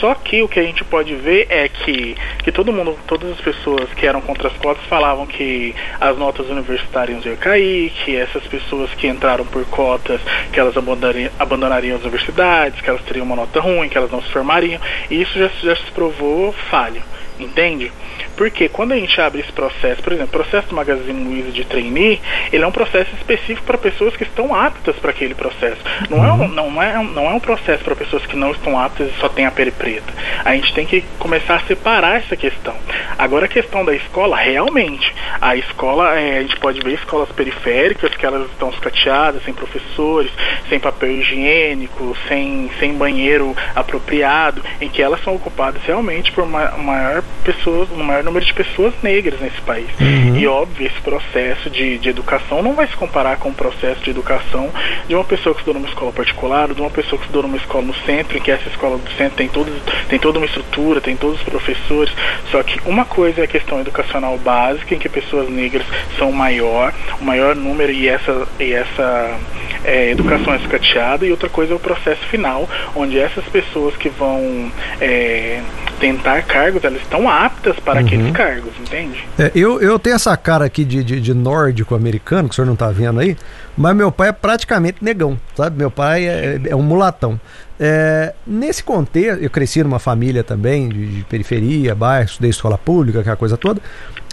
Só 0.00 0.14
que 0.14 0.42
o 0.42 0.48
que 0.48 0.60
a 0.60 0.62
gente 0.62 0.84
pode 0.84 1.14
ver 1.14 1.46
é 1.48 1.68
que, 1.68 2.16
que 2.42 2.52
todo 2.52 2.72
mundo, 2.72 2.98
todas 3.06 3.30
as 3.32 3.40
pessoas 3.40 3.92
que 3.94 4.06
eram 4.06 4.20
contra 4.20 4.48
as 4.48 4.56
cotas 4.56 4.84
falavam 4.86 5.26
que 5.26 5.74
as 6.00 6.16
notas 6.16 6.48
universitárias 6.48 7.24
iam 7.24 7.36
cair, 7.36 7.90
que 8.04 8.16
essas 8.16 8.44
pessoas 8.46 8.90
que 8.94 9.06
entraram 9.06 9.44
por 9.46 9.64
cotas, 9.66 10.20
que 10.52 10.60
elas 10.60 10.76
abandonariam, 10.76 11.30
abandonariam 11.38 11.96
as 11.96 12.02
universidades, 12.02 12.80
que 12.80 12.90
elas 12.90 13.02
teriam 13.02 13.26
uma 13.26 13.36
nota 13.36 13.60
ruim, 13.60 13.88
que 13.88 13.96
elas 13.96 14.10
não 14.10 14.22
se 14.22 14.30
formariam. 14.30 14.80
E 15.10 15.20
isso 15.20 15.38
já, 15.38 15.48
já 15.62 15.76
se 15.76 15.90
provou 15.92 16.52
falho, 16.70 17.02
entende? 17.38 17.90
Porque 18.36 18.68
quando 18.68 18.92
a 18.92 18.96
gente 18.96 19.20
abre 19.20 19.40
esse 19.40 19.52
processo, 19.52 20.02
por 20.02 20.12
exemplo, 20.12 20.40
o 20.40 20.42
processo 20.42 20.68
do 20.68 20.74
Magazine 20.74 21.24
Luiza 21.24 21.52
de 21.52 21.64
trainee, 21.64 22.20
ele 22.52 22.64
é 22.64 22.66
um 22.66 22.72
processo 22.72 23.14
específico 23.14 23.66
para 23.66 23.78
pessoas 23.78 24.16
que 24.16 24.24
estão 24.24 24.54
aptas 24.54 24.96
para 24.96 25.10
aquele 25.10 25.34
processo. 25.34 25.80
Não, 26.10 26.24
é 26.24 26.32
um, 26.32 26.48
não, 26.48 26.82
é, 26.82 27.02
não 27.02 27.30
é 27.30 27.34
um 27.34 27.40
processo 27.40 27.84
para 27.84 27.94
pessoas 27.94 28.26
que 28.26 28.36
não 28.36 28.50
estão 28.50 28.78
aptas 28.78 29.08
e 29.08 29.20
só 29.20 29.28
tem 29.28 29.46
a 29.46 29.50
pele 29.50 29.70
preta. 29.70 30.12
A 30.44 30.54
gente 30.54 30.72
tem 30.74 30.86
que 30.86 31.02
começar 31.18 31.56
a 31.56 31.60
separar 31.60 32.16
essa 32.16 32.36
questão. 32.36 32.74
Agora 33.16 33.46
a 33.46 33.48
questão 33.48 33.84
da 33.84 33.94
escola, 33.94 34.36
realmente, 34.36 35.14
a 35.40 35.56
escola, 35.56 36.18
é, 36.18 36.38
a 36.38 36.42
gente 36.42 36.56
pode 36.56 36.80
ver 36.80 36.94
escolas 36.94 37.30
periféricas 37.30 38.14
que 38.14 38.26
elas 38.26 38.50
estão 38.50 38.70
escateadas, 38.70 39.44
sem 39.44 39.54
professores, 39.54 40.30
sem 40.68 40.80
papel 40.80 41.12
higiênico, 41.12 42.16
sem, 42.28 42.70
sem 42.78 42.94
banheiro 42.94 43.56
apropriado, 43.74 44.62
em 44.80 44.88
que 44.88 45.02
elas 45.02 45.22
são 45.22 45.34
ocupadas 45.34 45.82
realmente 45.82 46.32
por 46.32 46.44
uma 46.44 46.70
maior 46.72 47.22
pessoas, 47.44 47.88
no 47.90 48.02
maior 48.02 48.24
número 48.24 48.44
de 48.44 48.52
pessoas 48.52 48.94
negras 49.02 49.38
nesse 49.38 49.60
país. 49.60 49.88
Uhum. 50.00 50.36
E 50.36 50.46
óbvio, 50.46 50.86
esse 50.86 51.00
processo 51.00 51.68
de, 51.68 51.98
de 51.98 52.08
educação 52.08 52.62
não 52.62 52.72
vai 52.72 52.86
se 52.86 52.96
comparar 52.96 53.36
com 53.36 53.50
o 53.50 53.54
processo 53.54 54.00
de 54.02 54.10
educação 54.10 54.70
de 55.06 55.14
uma 55.14 55.24
pessoa 55.24 55.54
que 55.54 55.60
estudou 55.60 55.80
numa 55.80 55.88
escola 55.88 56.10
particular, 56.12 56.68
ou 56.70 56.74
de 56.74 56.80
uma 56.80 56.90
pessoa 56.90 57.18
que 57.18 57.26
estudou 57.26 57.42
numa 57.42 57.58
escola 57.58 57.84
no 57.84 57.94
centro, 57.94 58.38
em 58.38 58.40
que 58.40 58.50
essa 58.50 58.68
escola 58.68 58.96
do 58.96 59.10
centro 59.12 59.36
tem, 59.36 59.48
todos, 59.48 59.74
tem 60.08 60.18
toda 60.18 60.38
uma 60.38 60.46
estrutura, 60.46 61.00
tem 61.00 61.16
todos 61.16 61.38
os 61.38 61.44
professores. 61.44 62.12
Só 62.50 62.62
que 62.62 62.80
uma 62.88 63.04
coisa 63.04 63.42
é 63.42 63.44
a 63.44 63.48
questão 63.48 63.80
educacional 63.80 64.38
básica, 64.38 64.94
em 64.94 64.98
que 64.98 65.08
pessoas 65.08 65.48
negras 65.50 65.86
são 66.18 66.32
maior, 66.32 66.92
o 67.20 67.24
maior 67.24 67.54
número 67.54 67.92
e 67.92 68.08
essa, 68.08 68.48
e 68.58 68.72
essa 68.72 69.38
é, 69.84 70.10
educação 70.10 70.54
é 70.54 70.56
escateada, 70.56 71.26
e 71.26 71.30
outra 71.30 71.48
coisa 71.48 71.72
é 71.72 71.76
o 71.76 71.78
processo 71.78 72.22
final, 72.26 72.68
onde 72.94 73.18
essas 73.18 73.44
pessoas 73.44 73.96
que 73.96 74.08
vão 74.08 74.72
é, 75.00 75.60
tentar 76.00 76.42
cargos, 76.42 76.82
elas 76.84 77.00
estão 77.00 77.28
aptas 77.28 77.78
para 77.80 78.00
uhum. 78.00 78.06
aqueles 78.06 78.32
cargos, 78.32 78.72
entende? 78.80 79.26
É, 79.38 79.50
eu, 79.54 79.80
eu 79.80 79.98
tenho 79.98 80.16
essa 80.16 80.36
cara 80.36 80.64
aqui 80.64 80.84
de, 80.84 81.04
de, 81.04 81.20
de 81.20 81.34
nórdico 81.34 81.94
americano, 81.94 82.48
que 82.48 82.52
o 82.52 82.56
senhor 82.56 82.66
não 82.66 82.74
está 82.74 82.90
vendo 82.90 83.20
aí, 83.20 83.36
mas 83.76 83.94
meu 83.94 84.10
pai 84.10 84.28
é 84.28 84.32
praticamente 84.32 84.98
negão, 85.02 85.38
sabe? 85.54 85.76
Meu 85.76 85.90
pai 85.90 86.26
é, 86.26 86.60
é 86.68 86.76
um 86.76 86.82
mulatão. 86.82 87.38
É, 87.78 88.32
nesse 88.46 88.84
contexto, 88.84 89.42
eu 89.42 89.50
cresci 89.50 89.82
numa 89.82 89.98
família 89.98 90.44
também 90.44 90.88
de, 90.88 91.06
de 91.16 91.24
periferia, 91.24 91.94
bairro, 91.94 92.26
estudei 92.26 92.50
escola 92.50 92.78
pública, 92.78 93.20
aquela 93.20 93.36
coisa 93.36 93.56
toda. 93.56 93.80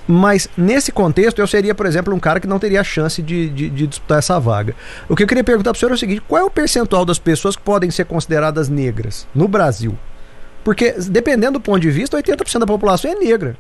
Mas 0.08 0.50
nesse 0.58 0.92
contexto, 0.92 1.40
eu 1.40 1.48
seria, 1.48 1.76
por 1.76 1.86
exemplo, 1.86 2.14
um 2.14 2.20
cara 2.20 2.40
que 2.40 2.48
não 2.48 2.60
teria 2.60 2.84
chance 2.84 3.22
de, 3.22 3.50
de, 3.50 3.70
de 3.70 3.88
disputar 3.88 4.20
essa 4.20 4.40
vaga. 4.40 4.76
O 5.08 5.16
que 5.16 5.24
eu 5.24 5.28
queria 5.28 5.44
perguntar 5.44 5.72
para 5.72 5.78
o 5.78 5.80
senhor 5.80 5.92
é 5.92 5.96
o 5.96 5.98
seguinte: 5.98 6.22
qual 6.28 6.42
é 6.42 6.44
o 6.44 6.50
percentual 6.50 7.06
das 7.06 7.20
pessoas 7.20 7.56
que 7.56 7.62
podem 7.62 7.92
ser 7.92 8.06
consideradas 8.06 8.68
negras 8.70 9.28
no 9.34 9.48
Brasil? 9.48 9.98
Porque, 10.64 10.94
dependendo 11.10 11.54
do 11.54 11.62
ponto 11.62 11.80
de 11.80 11.90
vista, 11.90 12.18
80% 12.18 12.60
da 12.60 12.66
população 12.66 13.12
é 13.12 13.16
negra. 13.16 13.56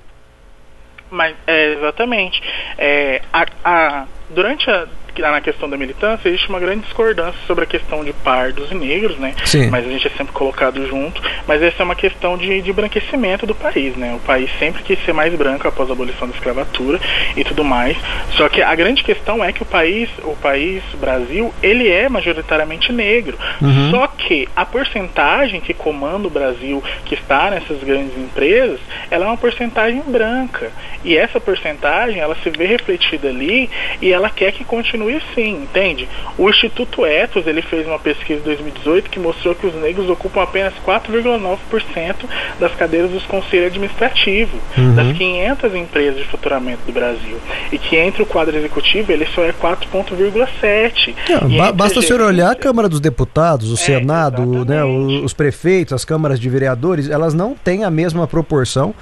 Mas, 1.09 1.35
é, 1.45 1.73
exatamente. 1.73 2.41
É, 2.77 3.21
a, 3.33 3.45
a, 3.65 4.05
durante 4.29 4.69
a 4.69 4.87
na 5.29 5.41
questão 5.41 5.69
da 5.69 5.77
militância 5.77 6.29
existe 6.29 6.49
uma 6.49 6.59
grande 6.59 6.81
discordância 6.81 7.39
sobre 7.45 7.65
a 7.65 7.67
questão 7.67 8.03
de 8.03 8.13
pardos 8.13 8.71
e 8.71 8.75
negros, 8.75 9.17
né? 9.17 9.35
Sim. 9.43 9.69
Mas 9.69 9.85
a 9.85 9.89
gente 9.89 10.07
é 10.07 10.09
sempre 10.11 10.33
colocado 10.33 10.85
junto. 10.87 11.21
Mas 11.47 11.61
essa 11.61 11.83
é 11.83 11.85
uma 11.85 11.95
questão 11.95 12.37
de, 12.37 12.61
de 12.61 12.73
branquecimento 12.73 13.45
do 13.45 13.53
país, 13.53 13.95
né? 13.95 14.13
O 14.15 14.19
país 14.19 14.49
sempre 14.57 14.81
quis 14.83 15.03
ser 15.05 15.13
mais 15.13 15.33
branco 15.35 15.67
após 15.67 15.89
a 15.89 15.93
abolição 15.93 16.27
da 16.27 16.33
escravatura 16.33 16.99
e 17.35 17.43
tudo 17.43 17.63
mais. 17.63 17.97
Só 18.31 18.47
que 18.49 18.61
a 18.61 18.73
grande 18.73 19.03
questão 19.03 19.43
é 19.43 19.51
que 19.51 19.61
o 19.61 19.65
país, 19.65 20.09
o 20.23 20.35
país 20.37 20.81
Brasil, 20.99 21.53
ele 21.61 21.89
é 21.89 22.07
majoritariamente 22.07 22.91
negro. 22.91 23.37
Uhum. 23.61 23.91
Só 23.91 24.07
que 24.07 24.47
a 24.55 24.65
porcentagem 24.65 25.59
que 25.59 25.73
comanda 25.73 26.27
o 26.27 26.31
Brasil, 26.31 26.83
que 27.05 27.15
está 27.15 27.49
nessas 27.49 27.83
grandes 27.83 28.17
empresas, 28.17 28.79
ela 29.09 29.25
é 29.25 29.27
uma 29.27 29.37
porcentagem 29.37 30.01
branca. 30.07 30.71
E 31.03 31.17
essa 31.17 31.39
porcentagem, 31.39 32.19
ela 32.19 32.35
se 32.43 32.49
vê 32.49 32.65
refletida 32.65 33.29
ali 33.29 33.69
e 34.01 34.11
ela 34.11 34.29
quer 34.29 34.51
que 34.51 34.63
continue 34.63 35.10
assim, 35.17 35.63
entende? 35.63 36.07
O 36.37 36.49
Instituto 36.49 37.05
Etos 37.05 37.47
ele 37.47 37.61
fez 37.61 37.87
uma 37.87 37.99
pesquisa 37.99 38.39
em 38.39 38.43
2018 38.43 39.09
que 39.09 39.19
mostrou 39.19 39.55
que 39.55 39.67
os 39.67 39.75
negros 39.75 40.09
ocupam 40.09 40.43
apenas 40.43 40.73
4,9% 40.85 42.15
das 42.59 42.73
cadeiras 42.75 43.11
dos 43.11 43.23
conselhos 43.23 43.67
administrativos 43.67 44.59
uhum. 44.77 44.95
das 44.95 45.15
500 45.17 45.75
empresas 45.75 46.17
de 46.17 46.25
faturamento 46.25 46.81
do 46.85 46.91
Brasil 46.91 47.37
e 47.71 47.77
que 47.77 47.95
entre 47.95 48.23
o 48.23 48.25
quadro 48.25 48.55
executivo 48.55 49.11
ele 49.11 49.25
só 49.27 49.43
é 49.43 49.53
4,7. 49.53 51.13
Ba 51.57 51.71
basta 51.71 51.99
o 51.99 52.01
senhor 52.01 52.21
olhar 52.21 52.51
a 52.51 52.55
Câmara 52.55 52.87
dos 52.87 52.99
Deputados, 52.99 53.71
o 53.71 53.75
é, 53.75 53.77
Senado, 53.77 54.65
né, 54.65 54.83
os 54.83 55.33
prefeitos, 55.33 55.93
as 55.93 56.05
câmaras 56.05 56.39
de 56.39 56.49
vereadores, 56.49 57.09
elas 57.09 57.33
não 57.33 57.55
têm 57.55 57.83
a 57.83 57.91
mesma 57.91 58.27
proporção 58.27 58.93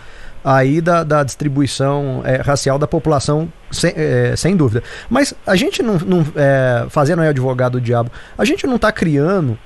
aí 0.44 0.82
da, 0.82 1.04
da 1.04 1.24
distribuição 1.24 2.22
é, 2.24 2.38
racial 2.38 2.80
da 2.80 2.88
população, 2.88 3.52
sem, 3.72 3.94
é, 3.96 4.36
sem 4.36 4.56
dúvida. 4.56 4.84
Mas 5.10 5.34
a 5.46 5.56
gente 5.56 5.84
não, 5.84 5.98
não 6.00 6.26
é, 6.36 6.86
fazendo 6.90 7.22
aí 7.22 7.28
advogado 7.28 7.74
do 7.74 7.82
diabo, 7.82 8.12
a 8.38 8.46
gente 8.46 8.66
não 8.66 8.76
está 8.76 8.92
criando 8.92 9.58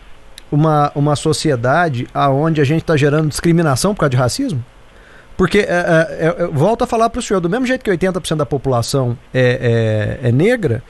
uma, 0.52 0.92
uma 0.96 1.16
sociedade 1.16 2.08
aonde 2.14 2.62
a 2.62 2.64
gente 2.64 2.82
está 2.82 2.96
gerando 2.96 3.30
discriminação 3.30 3.94
por 3.94 4.02
causa 4.02 4.12
de 4.12 4.18
racismo? 4.18 4.64
Porque, 5.36 5.60
é, 5.60 5.64
é, 5.68 6.36
é 6.44 6.48
volto 6.48 6.84
a 6.84 6.88
falar 6.88 7.10
para 7.10 7.20
o 7.20 7.22
senhor, 7.22 7.40
do 7.40 7.50
mesmo 7.50 7.66
jeito 7.66 7.84
que 7.84 7.92
80% 7.92 8.36
da 8.36 8.46
população 8.46 9.18
é, 9.34 10.20
é, 10.22 10.30
é 10.30 10.32
negra, 10.32 10.84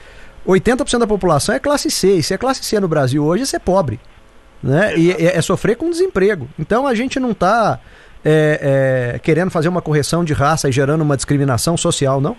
80% 0.46 0.98
da 0.98 1.06
população 1.06 1.54
é 1.54 1.58
classe 1.58 1.90
C. 1.90 2.16
E 2.16 2.22
se 2.22 2.34
é 2.34 2.38
classe 2.38 2.62
C 2.62 2.78
no 2.78 2.88
Brasil 2.88 3.24
hoje, 3.24 3.44
é 3.54 3.58
pobre. 3.58 3.98
Né? 4.62 4.96
E 4.96 5.12
é, 5.12 5.36
é 5.36 5.42
sofrer 5.42 5.76
com 5.76 5.90
desemprego. 5.90 6.48
Então 6.58 6.86
a 6.86 6.94
gente 6.94 7.18
não 7.18 7.30
está 7.30 7.80
é, 8.24 9.12
é, 9.14 9.18
querendo 9.18 9.50
fazer 9.50 9.68
uma 9.68 9.82
correção 9.82 10.24
de 10.24 10.32
raça 10.32 10.68
e 10.68 10.72
gerando 10.72 11.02
uma 11.02 11.16
discriminação 11.16 11.76
social, 11.76 12.20
não? 12.20 12.36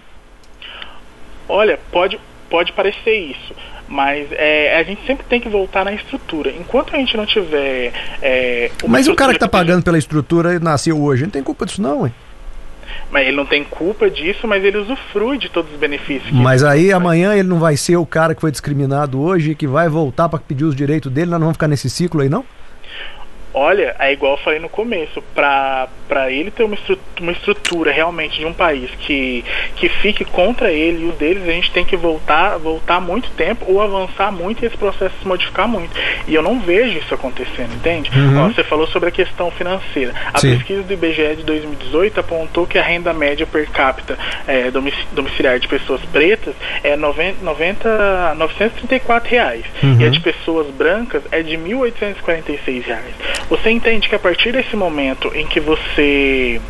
Olha, 1.48 1.80
pode, 1.92 2.20
pode 2.50 2.74
parecer 2.74 3.16
isso, 3.16 3.54
mas 3.88 4.28
é, 4.32 4.78
a 4.78 4.84
gente 4.84 5.06
sempre 5.06 5.26
tem 5.28 5.40
que 5.40 5.48
voltar 5.48 5.86
na 5.86 5.94
estrutura. 5.94 6.50
Enquanto 6.50 6.96
a 6.96 6.98
gente 6.98 7.16
não 7.16 7.26
tiver. 7.26 7.94
É, 8.22 8.72
mas 8.88 9.08
o 9.08 9.16
cara 9.16 9.32
que 9.32 9.38
está 9.38 9.48
pagando 9.48 9.84
pela 9.84 9.98
estrutura 9.98 10.60
nasceu 10.60 11.00
hoje, 11.02 11.24
não 11.24 11.30
tem 11.30 11.44
culpa 11.44 11.66
disso, 11.66 11.82
não, 11.82 12.06
hein? 12.06 12.14
Mas 13.12 13.28
ele 13.28 13.38
não 13.38 13.46
tem 13.46 13.64
culpa 13.64 14.10
disso, 14.10 14.48
mas 14.48 14.64
ele 14.64 14.78
usufrui 14.78 15.38
de 15.38 15.50
todos 15.50 15.72
os 15.72 15.80
benefícios. 15.80 16.32
Mas 16.32 16.64
aí 16.64 16.92
amanhã 16.92 17.34
ele 17.34 17.48
não 17.48 17.60
vai 17.60 17.78
ser 17.78 17.98
o 17.98 18.06
cara 18.06 18.34
que 18.34 18.42
foi 18.42 18.52
discriminado 18.52 19.22
hoje 19.22 19.52
e 19.52 19.56
que 19.56 19.68
vai 19.68 19.88
voltar 19.88 20.28
para 20.28 20.40
pedir 20.40 20.66
os 20.66 20.76
direitos 20.76 21.12
dele, 21.12 21.30
nós 21.30 21.40
não 21.40 21.48
vamos 21.48 21.56
ficar 21.56 21.68
nesse 21.68 21.90
ciclo 21.90 22.22
aí, 22.22 22.30
não? 22.30 22.44
Olha, 23.58 23.96
é 24.00 24.12
igual 24.12 24.34
eu 24.34 24.44
falei 24.44 24.60
no 24.60 24.68
começo, 24.68 25.24
para 25.34 25.88
ele 26.30 26.52
ter 26.52 26.64
uma 26.64 26.76
estrutura, 26.76 27.06
uma 27.22 27.32
estrutura 27.32 27.92
realmente 27.92 28.38
de 28.38 28.46
um 28.46 28.52
país 28.52 28.92
que, 29.00 29.46
que 29.78 29.88
fique 29.88 30.26
contra 30.26 30.72
ele 30.74 31.06
e 31.06 31.10
os 31.10 31.16
deles, 31.16 31.48
a 31.48 31.52
gente 31.52 31.72
tem 31.72 31.86
que 31.86 31.96
voltar, 31.96 32.58
voltar 32.58 33.00
muito 33.00 33.30
tempo 33.32 33.66
ou 33.68 33.82
avançar 33.82 34.30
muito 34.30 34.62
e 34.62 34.68
esse 34.68 34.76
processo 34.76 35.16
se 35.22 35.26
modificar 35.26 35.70
muito. 35.70 35.90
E 36.28 36.36
eu 36.36 36.42
não 36.42 36.60
vejo 36.60 36.98
isso 36.98 37.14
acontecendo, 37.14 37.74
entende? 37.74 38.12
Uhum. 38.14 38.46
Ó, 38.46 38.48
você 38.50 38.62
falou 38.62 38.88
sobre 38.88 39.08
a 39.08 39.12
questão 39.12 39.50
financeira. 39.52 40.14
A 40.34 40.38
Sim. 40.38 40.58
pesquisa 40.58 40.84
do 40.84 40.92
IBGE 40.94 41.38
de 41.38 41.44
2018 41.44 42.20
apontou 42.20 42.68
que 42.68 42.78
a 42.78 42.84
renda 42.84 43.14
média 43.14 43.48
per 43.48 43.70
capita 43.70 44.18
é, 44.46 44.70
domiciliar 45.14 45.60
de 45.60 45.68
pessoas 45.70 46.02
pretas 46.12 46.54
é 46.84 46.98
90, 46.98 47.42
90 47.42 48.36
934 48.36 49.30
reais. 49.30 49.66
Uhum. 49.82 49.98
E 50.02 50.06
a 50.06 50.10
de 50.10 50.20
pessoas 50.20 50.68
brancas 50.68 51.24
é 51.32 51.42
de 51.42 51.58
1.846 51.58 52.86
reais. 52.86 53.16
Você 53.50 53.70
entende 53.70 54.10
que 54.10 54.16
a 54.16 54.20
partir 54.20 54.52
desse 54.52 54.76
momento 54.76 55.32
em 55.36 55.46
que 55.46 55.60
você 55.60 56.62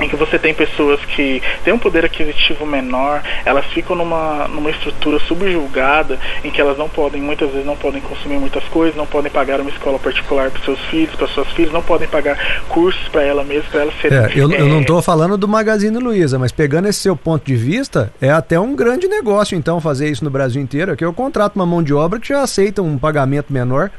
em 0.00 0.08
que 0.08 0.16
você 0.16 0.38
tem 0.38 0.54
pessoas 0.54 1.00
que 1.04 1.42
têm 1.64 1.72
um 1.72 1.78
poder 1.78 2.04
aquisitivo 2.04 2.64
menor, 2.64 3.22
elas 3.44 3.64
ficam 3.66 3.96
numa, 3.96 4.46
numa 4.48 4.70
estrutura 4.70 5.18
subjulgada, 5.20 6.18
em 6.44 6.50
que 6.50 6.60
elas 6.60 6.78
não 6.78 6.88
podem, 6.88 7.20
muitas 7.20 7.50
vezes 7.50 7.66
não 7.66 7.76
podem 7.76 8.00
consumir 8.00 8.38
muitas 8.38 8.64
coisas, 8.64 8.96
não 8.96 9.06
podem 9.06 9.30
pagar 9.30 9.60
uma 9.60 9.70
escola 9.70 9.98
particular 9.98 10.50
para 10.50 10.62
seus 10.62 10.80
filhos, 10.86 11.14
para 11.14 11.26
suas 11.28 11.48
filhas, 11.48 11.72
não 11.72 11.82
podem 11.82 12.08
pagar 12.08 12.62
cursos 12.68 13.08
para 13.08 13.22
ela 13.22 13.44
mesma, 13.44 13.68
para 13.70 13.82
elas 13.82 13.94
serem. 14.00 14.18
É, 14.18 14.30
eu, 14.34 14.50
é... 14.52 14.60
eu 14.60 14.68
não 14.68 14.80
estou 14.80 15.02
falando 15.02 15.36
do 15.36 15.48
Magazine 15.48 15.98
Luiza, 15.98 16.38
mas 16.38 16.52
pegando 16.52 16.88
esse 16.88 17.00
seu 17.00 17.16
ponto 17.16 17.44
de 17.44 17.56
vista, 17.56 18.12
é 18.20 18.30
até 18.30 18.58
um 18.58 18.74
grande 18.74 19.08
negócio 19.08 19.56
então 19.56 19.80
fazer 19.80 20.08
isso 20.08 20.24
no 20.24 20.30
Brasil 20.30 20.62
inteiro, 20.62 20.96
que 20.96 21.04
eu 21.04 21.12
contrato 21.12 21.56
uma 21.56 21.66
mão 21.66 21.82
de 21.82 21.92
obra 21.92 22.20
que 22.20 22.28
já 22.28 22.42
aceita 22.42 22.82
um 22.82 22.96
pagamento 22.96 23.52
menor 23.52 23.90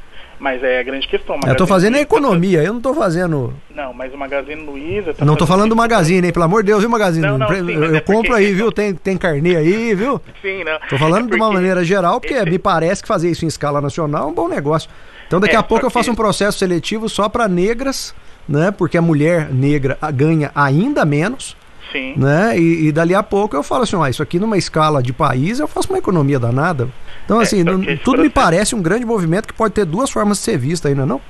mas 0.42 0.64
é 0.64 0.80
a 0.80 0.84
grande 0.84 1.08
questão. 1.08 1.40
eu 1.46 1.56
tô 1.56 1.68
fazendo 1.68 1.98
a 1.98 2.02
economia, 2.02 2.64
eu 2.64 2.74
não 2.74 2.82
tô 2.82 2.96
fazendo. 2.96 3.54
Não, 3.76 3.94
mas 3.94 4.12
o 4.12 4.18
Magazine 4.18 4.64
Luiza. 4.64 5.14
Tá 5.14 5.24
não 5.24 5.36
tô 5.36 5.46
falando 5.46 5.70
do 5.70 5.76
Magazine, 5.76 6.26
hein? 6.26 6.34
Pelo 6.34 6.46
amor 6.46 6.64
de 6.64 6.72
Deus, 6.72 6.82
viu, 6.82 6.90
Magazine? 6.90 7.28
Não, 7.28 7.38
não, 7.38 7.48
sim, 7.48 7.72
eu, 7.72 7.96
é 7.96 8.02
compro 8.02 8.34
aí, 8.34 8.52
viu? 8.52 8.72
Tem, 8.72 8.92
tem 8.96 9.18
carnê 9.18 9.56
aí, 9.56 9.94
viu? 9.94 10.20
Sim, 10.42 10.64
não. 10.64 10.80
Tô 10.90 10.98
falando 10.98 11.28
é 11.28 11.30
de 11.30 11.36
uma 11.36 11.54
maneira 11.54 11.84
geral, 11.86 12.20
porque 12.20 12.34
esse... 12.34 12.50
me 12.50 12.58
parece 12.58 13.04
que 13.04 13.08
fazer 13.08 13.30
isso 13.30 13.46
em 13.46 13.48
escala 13.48 13.80
nacional 13.80 14.24
é 14.24 14.32
um 14.32 14.34
bom 14.34 14.48
negócio. 14.48 14.90
Então 15.28 15.40
daqui 15.40 15.56
é, 15.56 15.60
a 15.60 15.64
pouco 15.64 15.86
eu 15.86 15.92
faço 15.92 16.10
um 16.10 16.16
processo 16.16 16.58
seletivo 16.58 17.08
só 17.08 17.30
para 17.30 17.48
negras, 17.48 18.16
né? 18.50 18.72
Porque 18.72 18.98
a 18.98 19.02
mulher 19.02 19.54
negra 19.54 19.96
ganha 20.12 20.50
ainda 20.56 21.06
menos. 21.06 21.56
Sim. 21.92 22.16
Né? 22.18 22.58
E, 22.58 22.88
e 22.88 22.92
dali 22.92 23.14
a 23.14 23.24
pouco 23.24 23.56
eu 23.56 23.64
falo 23.64 23.84
assim, 23.84 23.96
ó, 23.96 24.08
isso 24.08 24.24
aqui 24.24 24.40
numa 24.40 24.58
escala 24.58 25.02
de 25.02 25.12
país 25.12 25.60
eu 25.60 25.68
faço 25.68 25.90
uma 25.90 25.98
economia 25.98 26.40
danada. 26.40 26.88
Então, 27.26 27.40
é, 27.40 27.44
assim, 27.44 27.64
tudo 27.64 27.78
processo... 27.78 28.22
me 28.22 28.30
parece 28.30 28.76
um 28.76 28.82
grande 28.82 29.06
movimento 29.06 29.48
que 29.48 29.54
pode 29.54 29.74
ter 29.74 29.86
duas 29.86 30.10
formas 30.10 30.38
de 30.38 30.44
ser 30.44 30.58
visto 30.58 30.88
ainda, 30.88 31.06
não? 31.06 31.18
É, 31.18 31.22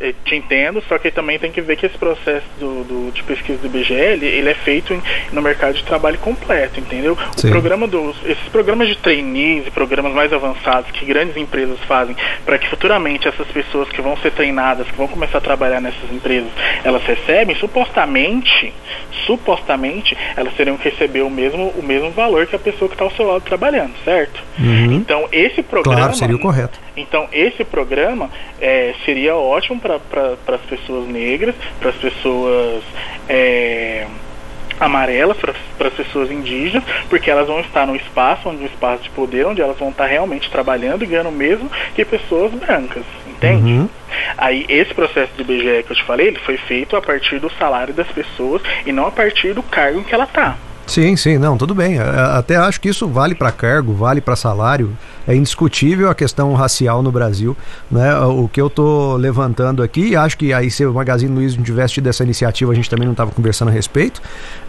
eu 0.00 0.14
te 0.24 0.34
entendo, 0.34 0.82
só 0.88 0.98
que 0.98 1.10
também 1.10 1.38
tem 1.38 1.50
que 1.50 1.60
ver 1.60 1.76
que 1.76 1.86
esse 1.86 1.96
processo 1.96 2.46
do, 2.58 2.84
do 2.84 3.12
de 3.12 3.22
pesquisa 3.22 3.58
do 3.58 3.66
IBGE, 3.66 3.94
ele, 3.94 4.26
ele, 4.26 4.48
é 4.48 4.54
feito 4.54 4.92
em, 4.92 5.02
no 5.32 5.40
mercado 5.42 5.74
de 5.74 5.84
trabalho 5.84 6.18
completo, 6.18 6.80
entendeu? 6.80 7.16
Sim. 7.36 7.48
O 7.48 7.50
programa 7.50 7.86
dos, 7.86 8.16
esses 8.26 8.48
programas 8.48 8.88
de 8.88 8.96
trainees 8.96 9.66
e 9.66 9.70
programas 9.70 10.12
mais 10.12 10.32
avançados 10.32 10.90
que 10.90 11.04
grandes 11.04 11.36
empresas 11.36 11.78
fazem 11.86 12.16
para 12.44 12.58
que 12.58 12.68
futuramente 12.68 13.28
essas 13.28 13.46
pessoas 13.48 13.88
que 13.88 14.00
vão 14.00 14.16
ser 14.18 14.32
treinadas, 14.32 14.86
que 14.86 14.96
vão 14.96 15.08
começar 15.08 15.38
a 15.38 15.40
trabalhar 15.40 15.80
nessas 15.80 16.10
empresas, 16.12 16.50
elas 16.82 17.02
recebem, 17.04 17.56
supostamente, 17.56 18.72
supostamente, 19.26 20.16
elas 20.36 20.54
teriam 20.54 20.76
que 20.76 20.88
receber 20.88 21.22
o 21.22 21.30
mesmo, 21.30 21.68
o 21.76 21.82
mesmo 21.82 22.10
valor 22.10 22.46
que 22.46 22.56
a 22.56 22.58
pessoa 22.58 22.88
que 22.88 22.94
está 22.94 23.04
ao 23.04 23.10
seu 23.12 23.26
lado 23.26 23.42
trabalhando, 23.42 23.94
certo? 24.04 24.42
Uhum. 24.58 24.94
Então, 24.94 25.28
esse 25.32 25.62
programa... 25.62 26.00
Claro, 26.00 26.14
seria 26.14 26.36
o 26.36 26.38
correto 26.38 26.83
Então, 26.96 27.28
esse 27.32 27.64
programa 27.64 28.30
é, 28.60 28.94
seria 29.04 29.34
ótimo 29.34 29.80
para 29.80 29.98
pra, 29.98 30.54
as 30.54 30.60
pessoas 30.62 31.08
negras, 31.08 31.54
para 31.80 31.90
as 31.90 31.96
pessoas. 31.96 32.82
É, 33.28 34.06
amarelas 34.80 35.36
para 35.36 35.88
as 35.88 35.94
pessoas 35.94 36.30
indígenas, 36.30 36.82
porque 37.08 37.30
elas 37.30 37.46
vão 37.46 37.60
estar 37.60 37.86
num 37.86 37.94
espaço, 37.94 38.48
onde 38.48 38.64
um 38.64 38.66
espaço 38.66 39.04
de 39.04 39.10
poder, 39.10 39.46
onde 39.46 39.60
elas 39.60 39.78
vão 39.78 39.90
estar 39.90 40.06
realmente 40.06 40.50
trabalhando 40.50 41.04
e 41.04 41.06
ganhando 41.06 41.28
o 41.28 41.32
mesmo 41.32 41.70
que 41.94 42.04
pessoas 42.04 42.52
brancas, 42.52 43.04
entende? 43.28 43.72
Uhum. 43.72 43.88
Aí 44.36 44.66
esse 44.68 44.92
processo 44.92 45.32
de 45.36 45.44
BGE 45.44 45.84
que 45.84 45.92
eu 45.92 45.96
te 45.96 46.04
falei, 46.04 46.28
ele 46.28 46.38
foi 46.40 46.56
feito 46.56 46.96
a 46.96 47.02
partir 47.02 47.38
do 47.38 47.50
salário 47.52 47.94
das 47.94 48.08
pessoas 48.08 48.62
e 48.84 48.92
não 48.92 49.06
a 49.06 49.12
partir 49.12 49.54
do 49.54 49.62
cargo 49.62 50.00
em 50.00 50.02
que 50.02 50.14
ela 50.14 50.24
está. 50.24 50.56
Sim, 50.86 51.16
sim, 51.16 51.38
não, 51.38 51.56
tudo 51.56 51.74
bem. 51.74 51.98
Até 51.98 52.56
acho 52.56 52.80
que 52.80 52.88
isso 52.88 53.08
vale 53.08 53.34
para 53.34 53.50
cargo, 53.50 53.94
vale 53.94 54.20
para 54.20 54.36
salário. 54.36 54.96
É 55.26 55.34
indiscutível 55.34 56.10
a 56.10 56.14
questão 56.14 56.52
racial 56.54 57.02
no 57.02 57.10
Brasil. 57.10 57.56
Né? 57.90 58.14
O 58.18 58.48
que 58.48 58.60
eu 58.60 58.66
estou 58.66 59.16
levantando 59.16 59.82
aqui, 59.82 60.14
acho 60.14 60.36
que 60.36 60.52
aí 60.52 60.70
se 60.70 60.84
o 60.84 60.92
Magazine 60.92 61.34
Luiza 61.34 61.56
não 61.56 61.64
tivesse 61.64 61.94
tido 61.94 62.08
essa 62.08 62.22
iniciativa, 62.22 62.72
a 62.72 62.74
gente 62.74 62.90
também 62.90 63.06
não 63.06 63.12
estava 63.12 63.30
conversando 63.30 63.68
a 63.68 63.72
respeito. 63.72 64.20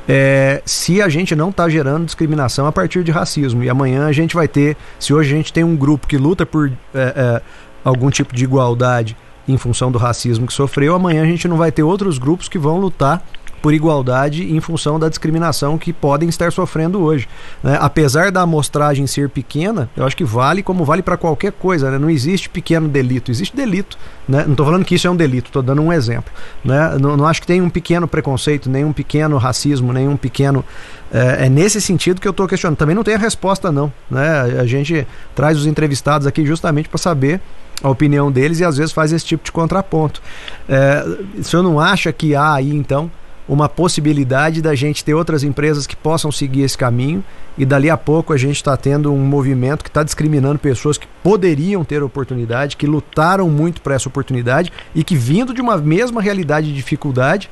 É, 0.07 0.61
se 0.65 1.01
a 1.01 1.09
gente 1.09 1.35
não 1.35 1.49
está 1.49 1.67
gerando 1.67 2.05
discriminação 2.05 2.65
a 2.67 2.71
partir 2.71 3.03
de 3.03 3.11
racismo. 3.11 3.63
E 3.63 3.69
amanhã 3.69 4.05
a 4.05 4.11
gente 4.11 4.35
vai 4.35 4.47
ter, 4.47 4.77
se 4.99 5.13
hoje 5.13 5.33
a 5.33 5.37
gente 5.37 5.51
tem 5.51 5.63
um 5.63 5.75
grupo 5.75 6.07
que 6.07 6.17
luta 6.17 6.45
por 6.45 6.69
é, 6.69 6.73
é, 6.93 7.41
algum 7.83 8.09
tipo 8.09 8.35
de 8.35 8.43
igualdade 8.43 9.15
em 9.47 9.57
função 9.57 9.91
do 9.91 9.97
racismo 9.97 10.47
que 10.47 10.53
sofreu, 10.53 10.95
amanhã 10.95 11.21
a 11.21 11.25
gente 11.25 11.47
não 11.47 11.57
vai 11.57 11.71
ter 11.71 11.83
outros 11.83 12.17
grupos 12.17 12.49
que 12.49 12.57
vão 12.57 12.79
lutar 12.79 13.23
por 13.65 13.73
igualdade 13.73 14.43
em 14.43 14.59
função 14.59 14.99
da 14.99 15.09
discriminação 15.09 15.75
que 15.75 15.91
podem 15.91 16.29
estar 16.29 16.51
sofrendo 16.51 17.01
hoje. 17.01 17.27
Né? 17.63 17.75
Apesar 17.81 18.31
da 18.31 18.41
amostragem 18.41 19.07
ser 19.07 19.27
pequena, 19.27 19.89
eu 19.97 20.05
acho 20.05 20.15
que 20.15 20.23
vale 20.23 20.61
como 20.61 20.85
vale 20.85 21.01
para 21.01 21.17
qualquer 21.17 21.51
coisa. 21.51 21.89
Né? 21.89 21.97
Não 21.97 22.07
existe 22.07 22.47
pequeno 22.47 22.87
delito, 22.87 23.31
existe 23.31 23.57
delito. 23.57 23.97
Né? 24.29 24.43
Não 24.43 24.51
estou 24.51 24.67
falando 24.67 24.85
que 24.85 24.93
isso 24.93 25.07
é 25.07 25.09
um 25.09 25.15
delito, 25.15 25.47
estou 25.47 25.63
dando 25.63 25.81
um 25.81 25.91
exemplo. 25.91 26.31
Né? 26.63 26.95
Não, 27.01 27.17
não, 27.17 27.25
acho 27.25 27.41
que 27.41 27.47
tem 27.47 27.59
um 27.59 27.69
pequeno 27.71 28.07
preconceito, 28.07 28.69
nem 28.69 28.85
um 28.85 28.93
pequeno 28.93 29.35
racismo, 29.37 29.91
nem 29.91 30.07
um 30.07 30.15
pequeno. 30.15 30.63
É, 31.11 31.47
é 31.47 31.49
nesse 31.49 31.81
sentido 31.81 32.21
que 32.21 32.27
eu 32.27 32.31
estou 32.31 32.47
questionando. 32.47 32.77
Também 32.77 32.95
não 32.95 33.03
tem 33.03 33.15
a 33.15 33.17
resposta, 33.17 33.71
não. 33.71 33.91
Né? 34.11 34.59
A 34.61 34.65
gente 34.67 35.07
traz 35.33 35.57
os 35.57 35.65
entrevistados 35.65 36.27
aqui 36.27 36.45
justamente 36.45 36.87
para 36.87 36.99
saber 36.99 37.41
a 37.81 37.89
opinião 37.89 38.31
deles 38.31 38.59
e 38.59 38.63
às 38.63 38.77
vezes 38.77 38.91
faz 38.91 39.11
esse 39.11 39.25
tipo 39.25 39.43
de 39.43 39.51
contraponto. 39.51 40.21
É, 40.69 41.03
o 41.39 41.43
senhor 41.43 41.63
não 41.63 41.79
acha 41.79 42.13
que 42.13 42.35
há 42.35 42.53
aí, 42.53 42.69
então, 42.69 43.09
uma 43.47 43.69
possibilidade 43.69 44.61
da 44.61 44.73
gente 44.73 45.03
ter 45.03 45.13
outras 45.13 45.43
empresas 45.43 45.85
que 45.85 45.95
possam 45.95 46.31
seguir 46.31 46.63
esse 46.63 46.77
caminho 46.77 47.23
e 47.57 47.65
dali 47.65 47.89
a 47.89 47.97
pouco 47.97 48.33
a 48.33 48.37
gente 48.37 48.55
está 48.55 48.75
tendo 48.75 49.13
um 49.13 49.19
movimento 49.19 49.83
que 49.83 49.89
está 49.89 50.03
discriminando 50.03 50.59
pessoas 50.59 50.97
que 50.97 51.07
poderiam 51.23 51.83
ter 51.83 52.01
oportunidade, 52.01 52.75
que 52.75 52.87
lutaram 52.87 53.49
muito 53.49 53.81
para 53.81 53.95
essa 53.95 54.09
oportunidade 54.09 54.71
e 54.93 55.03
que 55.03 55.15
vindo 55.15 55.53
de 55.53 55.61
uma 55.61 55.77
mesma 55.77 56.21
realidade 56.21 56.67
de 56.67 56.73
dificuldade, 56.73 57.49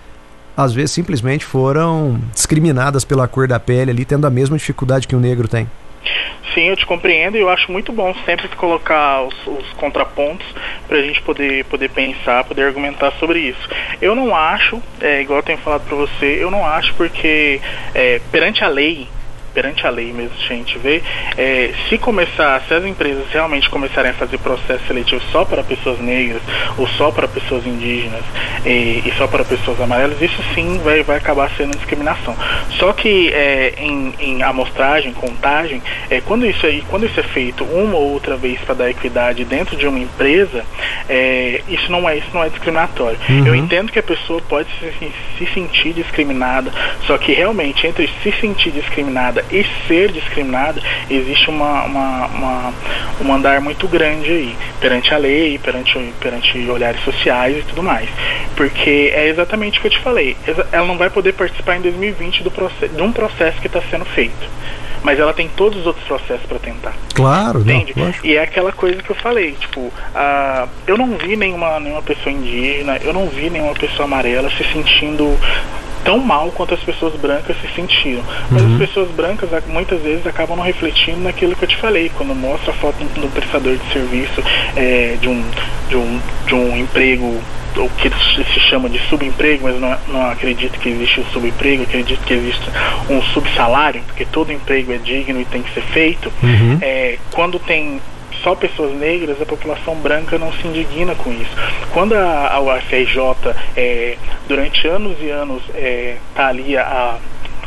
às 0.57 0.73
vezes 0.73 0.91
simplesmente 0.91 1.45
foram 1.45 2.19
discriminadas 2.33 3.05
pela 3.05 3.27
cor 3.27 3.47
da 3.47 3.59
pele 3.59 3.91
ali, 3.91 4.05
tendo 4.05 4.25
a 4.25 4.29
mesma 4.29 4.57
dificuldade 4.57 5.07
que 5.07 5.15
o 5.15 5.19
negro 5.19 5.47
tem. 5.47 5.67
Sim, 6.53 6.69
eu 6.69 6.75
te 6.75 6.86
compreendo 6.86 7.38
e 7.38 7.39
eu 7.39 7.50
acho 7.50 7.72
muito 7.72 7.91
bom 7.91 8.13
sempre 8.25 8.48
colocar 8.50 9.24
os, 9.24 9.48
os 9.48 9.74
contrapontos 9.74 10.45
para 10.88 10.98
a 10.98 11.01
gente 11.01 11.22
poder, 11.22 11.65
poder 11.65 11.89
pensar, 11.89 12.43
poder 12.43 12.65
argumentar 12.65 13.12
sobre 13.13 13.39
isso. 13.39 13.69
Eu 14.01 14.13
não 14.13 14.36
acho, 14.36 14.81
é, 15.01 15.22
igual 15.22 15.39
eu 15.39 15.43
tenho 15.43 15.57
falado 15.60 15.83
para 15.86 15.95
você, 15.95 16.38
eu 16.39 16.51
não 16.51 16.65
acho 16.65 16.93
porque 16.95 17.60
é, 17.95 18.22
perante 18.31 18.63
a 18.63 18.67
lei 18.67 19.07
perante 19.53 19.86
a 19.86 19.89
lei 19.89 20.12
mesmo, 20.12 20.36
a 20.38 20.53
gente 20.53 20.77
vê, 20.77 21.01
é, 21.38 21.72
se 21.88 21.98
começar, 21.98 22.62
se 22.67 22.74
as 22.74 22.83
empresas 22.83 23.24
realmente 23.31 23.69
começarem 23.69 24.12
a 24.12 24.13
fazer 24.13 24.38
processo 24.39 24.86
seletivo 24.88 25.22
só 25.31 25.45
para 25.45 25.63
pessoas 25.63 26.00
negras 26.00 26.41
ou 26.77 26.88
só 26.88 27.12
para 27.12 27.27
pessoas 27.27 27.65
indígenas 27.65 28.24
e, 28.65 29.03
e, 29.05 29.13
só 29.17 29.27
para 29.27 29.43
pessoas 29.43 29.79
amarelas, 29.79 30.22
isso 30.22 30.41
sim 30.55 30.79
vai, 30.83 31.03
vai 31.03 31.17
acabar 31.17 31.50
sendo 31.51 31.75
discriminação. 31.75 32.36
Só 32.72 32.93
que 32.93 33.31
é, 33.33 33.75
em, 33.77 34.13
em, 34.19 34.43
amostragem, 34.43 35.13
contagem, 35.13 35.81
é, 36.10 36.22
quando, 36.22 36.45
isso 36.45 36.65
aí, 36.65 36.83
quando 36.89 37.05
isso 37.05 37.19
é 37.19 37.24
feito 37.24 37.63
uma 37.63 37.95
ou 37.95 38.12
outra 38.12 38.36
vez 38.36 38.60
para 38.62 38.74
dar 38.74 38.89
equidade 38.89 39.45
dentro 39.45 39.75
de 39.75 39.88
uma 39.88 40.00
empresa, 40.00 40.65
é, 41.07 41.62
isso, 41.67 41.91
não 41.91 42.07
é, 42.10 42.17
isso 42.17 42.29
não 42.33 42.43
é 42.43 42.50
discriminatório. 42.50 43.19
Uhum. 43.29 43.48
Eu 43.48 43.55
entendo 43.55 43.91
que 43.91 44.00
a 44.00 44.03
pessoa 44.03 44.41
pode 44.41 44.69
se, 44.79 45.12
se 45.38 45.53
sentir 45.53 45.93
discriminada, 45.93 46.72
só 47.05 47.17
que 47.17 47.33
realmente 47.33 47.86
entre 47.86 48.10
se 48.22 48.31
sentir 48.39 48.72
discriminada 48.72 49.42
e 49.51 49.65
ser 49.88 50.12
discriminada, 50.12 50.81
existe 51.09 51.50
uma, 51.50 51.83
uma, 51.83 52.25
uma, 52.27 52.73
um 53.21 53.33
andar 53.33 53.62
muito 53.62 53.88
grande 53.88 54.29
aí, 54.29 54.55
perante 54.79 55.13
a 55.13 55.17
lei, 55.17 55.58
perante, 55.58 56.13
perante 56.19 56.69
olhares 56.69 57.01
sociais 57.03 57.58
e 57.58 57.63
tudo 57.63 57.84
mais. 57.84 58.10
Porque 58.56 59.12
é 59.13 59.27
exatamente 59.27 59.79
o 59.79 59.82
que 59.82 59.88
eu 59.88 59.91
te 59.91 59.99
falei, 59.99 60.38
ela 60.71 60.86
não 60.86 60.97
vai 60.97 61.10
poder 61.10 61.34
participar 61.34 61.77
em 61.77 61.82
2020 61.82 62.43
do 62.43 62.51
processo, 62.51 62.93
de 62.93 63.01
um 63.01 63.12
processo 63.12 63.60
que 63.60 63.67
está 63.67 63.82
sendo 63.89 64.06
feito 64.06 64.47
mas 65.03 65.19
ela 65.19 65.34
tem 65.34 65.49
todos 65.49 65.79
os 65.79 65.86
outros 65.86 66.06
processos 66.06 66.45
para 66.45 66.58
tentar. 66.60 66.93
Claro, 67.13 67.60
entende? 67.60 67.93
Não, 67.95 68.13
e 68.23 68.36
é 68.36 68.41
aquela 68.41 68.71
coisa 68.71 69.03
que 69.03 69.10
eu 69.10 69.15
falei, 69.15 69.51
tipo, 69.51 69.82
uh, 69.82 70.69
eu 70.88 70.97
não 70.97 71.17
vi 71.17 71.36
nenhuma, 71.36 71.79
nenhuma 71.79 72.01
pessoa 72.01 72.32
indígena, 72.32 72.97
eu 73.03 73.12
não 73.12 73.27
vi 73.27 73.49
nenhuma 73.49 73.73
pessoa 73.73 74.06
amarela 74.06 74.49
se 74.49 74.63
sentindo 74.71 75.38
tão 76.03 76.19
mal 76.19 76.51
quanto 76.51 76.73
as 76.73 76.79
pessoas 76.81 77.15
brancas 77.15 77.55
se 77.61 77.67
sentiram. 77.75 78.23
Mas 78.49 78.61
uhum. 78.61 78.73
as 78.73 78.79
pessoas 78.79 79.09
brancas 79.11 79.49
muitas 79.67 80.01
vezes 80.01 80.25
acabam 80.25 80.57
não 80.57 80.63
refletindo 80.63 81.19
naquilo 81.19 81.55
que 81.55 81.63
eu 81.63 81.69
te 81.69 81.77
falei, 81.77 82.11
quando 82.15 82.35
mostra 82.35 82.71
a 82.71 82.75
foto 82.75 82.97
do 83.03 83.31
prestador 83.33 83.75
de 83.75 83.93
serviço 83.93 84.43
é, 84.75 85.17
de, 85.19 85.27
um, 85.27 85.43
de, 85.89 85.95
um, 85.95 86.19
de 86.45 86.55
um 86.55 86.77
emprego 86.77 87.41
o 87.75 87.89
que 87.89 88.09
se 88.43 88.59
chama 88.59 88.87
de 88.87 88.99
subemprego, 89.09 89.63
mas 89.63 89.79
não, 89.79 89.97
não 90.09 90.29
acredito 90.29 90.79
que 90.79 90.89
existe 90.89 91.21
o 91.21 91.25
subemprego, 91.25 91.83
acredito 91.83 92.23
que 92.23 92.33
existe 92.33 92.63
um 93.09 93.21
subsalário, 93.33 94.01
porque 94.05 94.25
todo 94.25 94.51
emprego 94.51 94.91
é 94.93 94.97
digno 94.97 95.41
e 95.41 95.45
tem 95.45 95.63
que 95.63 95.73
ser 95.73 95.81
feito. 95.81 96.31
Uhum. 96.43 96.77
É, 96.81 97.17
quando 97.31 97.57
tem 97.59 97.99
só 98.43 98.56
pessoas 98.56 98.93
negras, 98.93 99.41
a 99.41 99.45
população 99.45 99.95
branca 99.95 100.38
não 100.38 100.51
se 100.53 100.67
indigna 100.67 101.15
com 101.15 101.32
isso. 101.32 101.56
Quando 101.93 102.13
a, 102.13 102.53
a 102.53 102.60
UFRJ, 102.60 103.56
é, 103.75 104.17
durante 104.47 104.88
anos 104.88 105.17
e 105.21 105.29
anos, 105.29 105.63
está 105.69 105.79
é, 105.79 106.17
tá 106.36 106.47
ali 106.47 106.77
a 106.77 107.17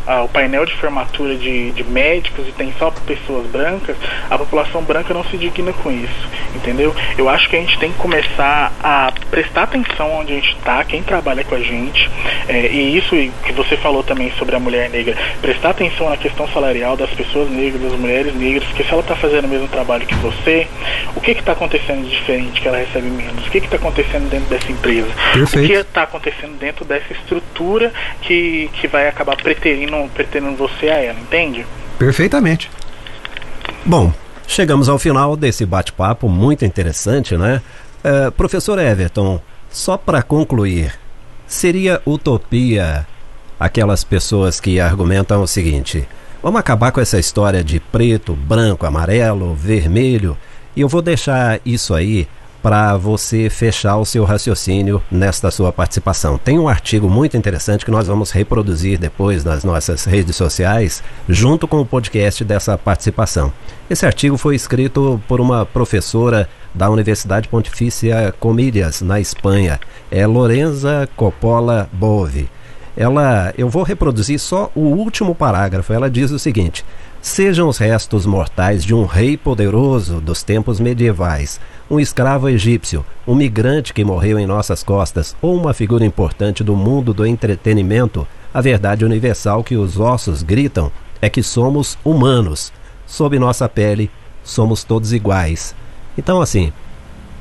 ah, 0.07 0.23
o 0.23 0.29
painel 0.29 0.65
de 0.65 0.73
formatura 0.77 1.35
de, 1.35 1.73
de 1.73 1.83
médicos 1.83 2.47
e 2.47 2.53
tem 2.53 2.73
só 2.79 2.93
pessoas 2.93 3.45
brancas, 3.49 3.97
a 4.31 4.39
população 4.39 4.83
branca 4.83 5.13
não 5.13 5.25
se 5.25 5.37
digna 5.37 5.73
com 5.73 5.91
isso, 5.91 6.29
entendeu? 6.55 6.95
Eu 7.19 7.29
acho 7.29 7.49
que 7.49 7.57
a 7.57 7.59
gente 7.59 7.77
tem 7.79 7.91
que 7.91 7.99
começar 7.99 8.73
a 8.83 9.11
prestar 9.31 9.65
atenção 9.65 10.21
onde 10.21 10.33
a 10.33 10.37
gente 10.37 10.57
está, 10.57 10.85
quem 10.85 11.03
trabalha 11.03 11.45
com 11.45 11.55
a 11.55 11.61
gente, 11.61 12.11
é, 12.49 12.69
e 12.69 12.97
isso 12.97 13.11
que 13.45 13.53
você 13.53 13.77
falou 13.77 14.03
também 14.03 14.33
sobre 14.39 14.57
a 14.57 14.61
mulher 14.61 14.91
negra, 14.91 15.17
prestar 15.41 15.71
atenção 15.71 16.11
na 16.11 16.17
questão 16.17 16.49
salarial 16.49 16.97
das 16.97 17.11
pessoas 17.11 17.51
negras, 17.51 17.83
das 17.83 17.99
mulheres 17.99 18.35
negras, 18.35 18.65
porque 18.65 18.85
se 18.85 18.91
ela 18.91 19.01
está 19.01 19.17
fazendo 19.17 19.45
o 19.45 19.49
mesmo 19.49 19.69
trabalho 19.69 20.07
que 20.07 20.15
você, 20.17 20.67
o 21.15 21.21
que 21.21 21.33
está 21.33 21.53
acontecendo 21.53 22.05
de 22.05 22.11
diferente 22.11 22.61
que 22.61 22.69
ela 22.69 22.79
recebe 22.79 23.09
menos? 23.09 23.47
O 23.47 23.51
que 23.51 23.59
está 23.59 23.77
acontecendo 23.77 24.29
dentro 24.29 24.49
dessa 24.49 24.71
empresa? 24.71 25.09
Perfeito. 25.33 25.65
O 25.65 25.69
que 25.69 25.75
está 25.75 26.03
acontecendo 26.03 26.59
dentro 26.59 26.85
dessa 26.85 27.13
estrutura 27.13 27.93
que, 28.23 28.71
que 28.75 28.89
vai 28.89 29.09
acabar 29.09 29.37
preterindo 29.37 30.09
pretendendo 30.15 30.57
você 30.57 30.89
a 30.89 30.97
ela, 30.97 31.19
entende? 31.19 31.67
Perfeitamente. 31.99 32.71
Bom, 33.85 34.13
chegamos 34.47 34.89
ao 34.89 34.99
final 34.99 35.37
desse 35.37 35.65
bate-papo 35.65 36.29
muito 36.29 36.65
interessante, 36.65 37.37
né? 37.37 37.63
Uh, 38.07 38.31
professor 38.31 38.79
Everton, 38.79 39.41
só 39.69 39.97
para 39.97 40.23
concluir, 40.23 40.95
seria 41.45 42.01
utopia 42.07 43.05
aquelas 43.59 44.05
pessoas 44.05 44.61
que 44.61 44.79
argumentam 44.79 45.43
o 45.43 45.47
seguinte: 45.49 46.07
vamos 46.41 46.61
acabar 46.61 46.93
com 46.93 47.01
essa 47.01 47.19
história 47.19 47.65
de 47.65 47.81
preto, 47.81 48.33
branco, 48.33 48.87
amarelo, 48.87 49.57
vermelho, 49.57 50.39
e 50.77 50.83
eu 50.83 50.89
vou 50.89 51.03
deixar 51.03 51.59
isso 51.67 51.93
aí 51.95 52.29
para 52.67 52.97
você 52.97 53.49
fechar 53.49 53.97
o 53.97 54.05
seu 54.05 54.25
raciocínio 54.25 55.01
nesta 55.09 55.53
sua 55.53 55.73
participação. 55.73 56.37
Tem 56.37 56.59
um 56.59 56.69
artigo 56.69 57.09
muito 57.09 57.37
interessante 57.37 57.85
que 57.85 57.93
nós 57.93 58.09
vamos 58.09 58.33
reproduzir 58.33 58.99
depois 58.99 59.45
nas 59.45 59.63
nossas 59.63 60.05
redes 60.05 60.35
sociais, 60.35 61.01
junto 61.29 61.69
com 61.69 61.81
o 61.81 61.87
podcast 61.87 62.43
dessa 62.45 62.77
participação. 62.77 63.53
Esse 63.89 64.05
artigo 64.05 64.37
foi 64.37 64.57
escrito 64.57 65.23
por 65.29 65.41
uma 65.41 65.65
professora 65.65 66.49
da 66.75 66.91
Universidade 66.91 67.47
Pontifícia 67.47 68.35
Comilhas, 68.41 69.01
na 69.01 69.21
Espanha. 69.21 69.79
É 70.11 70.27
Lorenza 70.27 71.09
Coppola 71.15 71.89
Bove. 71.93 72.49
Ela, 72.97 73.55
eu 73.57 73.69
vou 73.69 73.85
reproduzir 73.85 74.41
só 74.41 74.73
o 74.75 74.81
último 74.81 75.37
parágrafo. 75.37 75.93
Ela 75.93 76.11
diz 76.11 76.33
o 76.33 76.39
seguinte: 76.39 76.85
Sejam 77.29 77.69
os 77.69 77.77
restos 77.77 78.25
mortais 78.25 78.85
de 78.85 78.95
um 78.95 79.05
rei 79.05 79.37
poderoso 79.37 80.21
dos 80.21 80.45
tempos 80.45 80.79
medievais, 80.79 81.61
um 81.91 81.99
escravo 81.99 82.49
egípcio, 82.49 83.05
um 83.27 83.35
migrante 83.35 83.93
que 83.93 84.05
morreu 84.05 84.39
em 84.39 84.47
nossas 84.47 84.85
costas 84.85 85.35
ou 85.43 85.57
uma 85.57 85.75
figura 85.75 86.05
importante 86.05 86.63
do 86.63 86.77
mundo 86.77 87.13
do 87.13 87.27
entretenimento, 87.27 88.29
a 88.55 88.61
verdade 88.61 89.05
universal 89.05 89.65
que 89.65 89.77
os 89.77 89.99
ossos 89.99 90.45
gritam 90.45 90.93
é 91.21 91.29
que 91.29 91.43
somos 91.43 91.99
humanos. 92.05 92.73
Sob 93.09 93.37
nossa 93.41 93.69
pele, 93.69 94.09
somos 94.45 94.85
todos 94.85 95.13
iguais. 95.13 95.75
Então, 96.17 96.41
assim, 96.41 96.73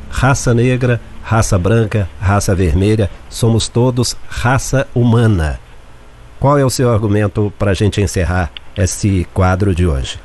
raça 0.10 0.52
negra, 0.52 1.00
raça 1.22 1.60
branca, 1.60 2.10
raça 2.20 2.56
vermelha, 2.56 3.08
somos 3.30 3.68
todos 3.68 4.18
raça 4.28 4.88
humana. 4.96 5.60
Qual 6.40 6.58
é 6.58 6.66
o 6.66 6.72
seu 6.72 6.92
argumento 6.92 7.54
para 7.60 7.70
a 7.70 7.76
gente 7.76 8.02
encerrar 8.02 8.52
esse 8.78 9.28
quadro 9.34 9.74
de 9.74 9.86
hoje? 9.86 10.20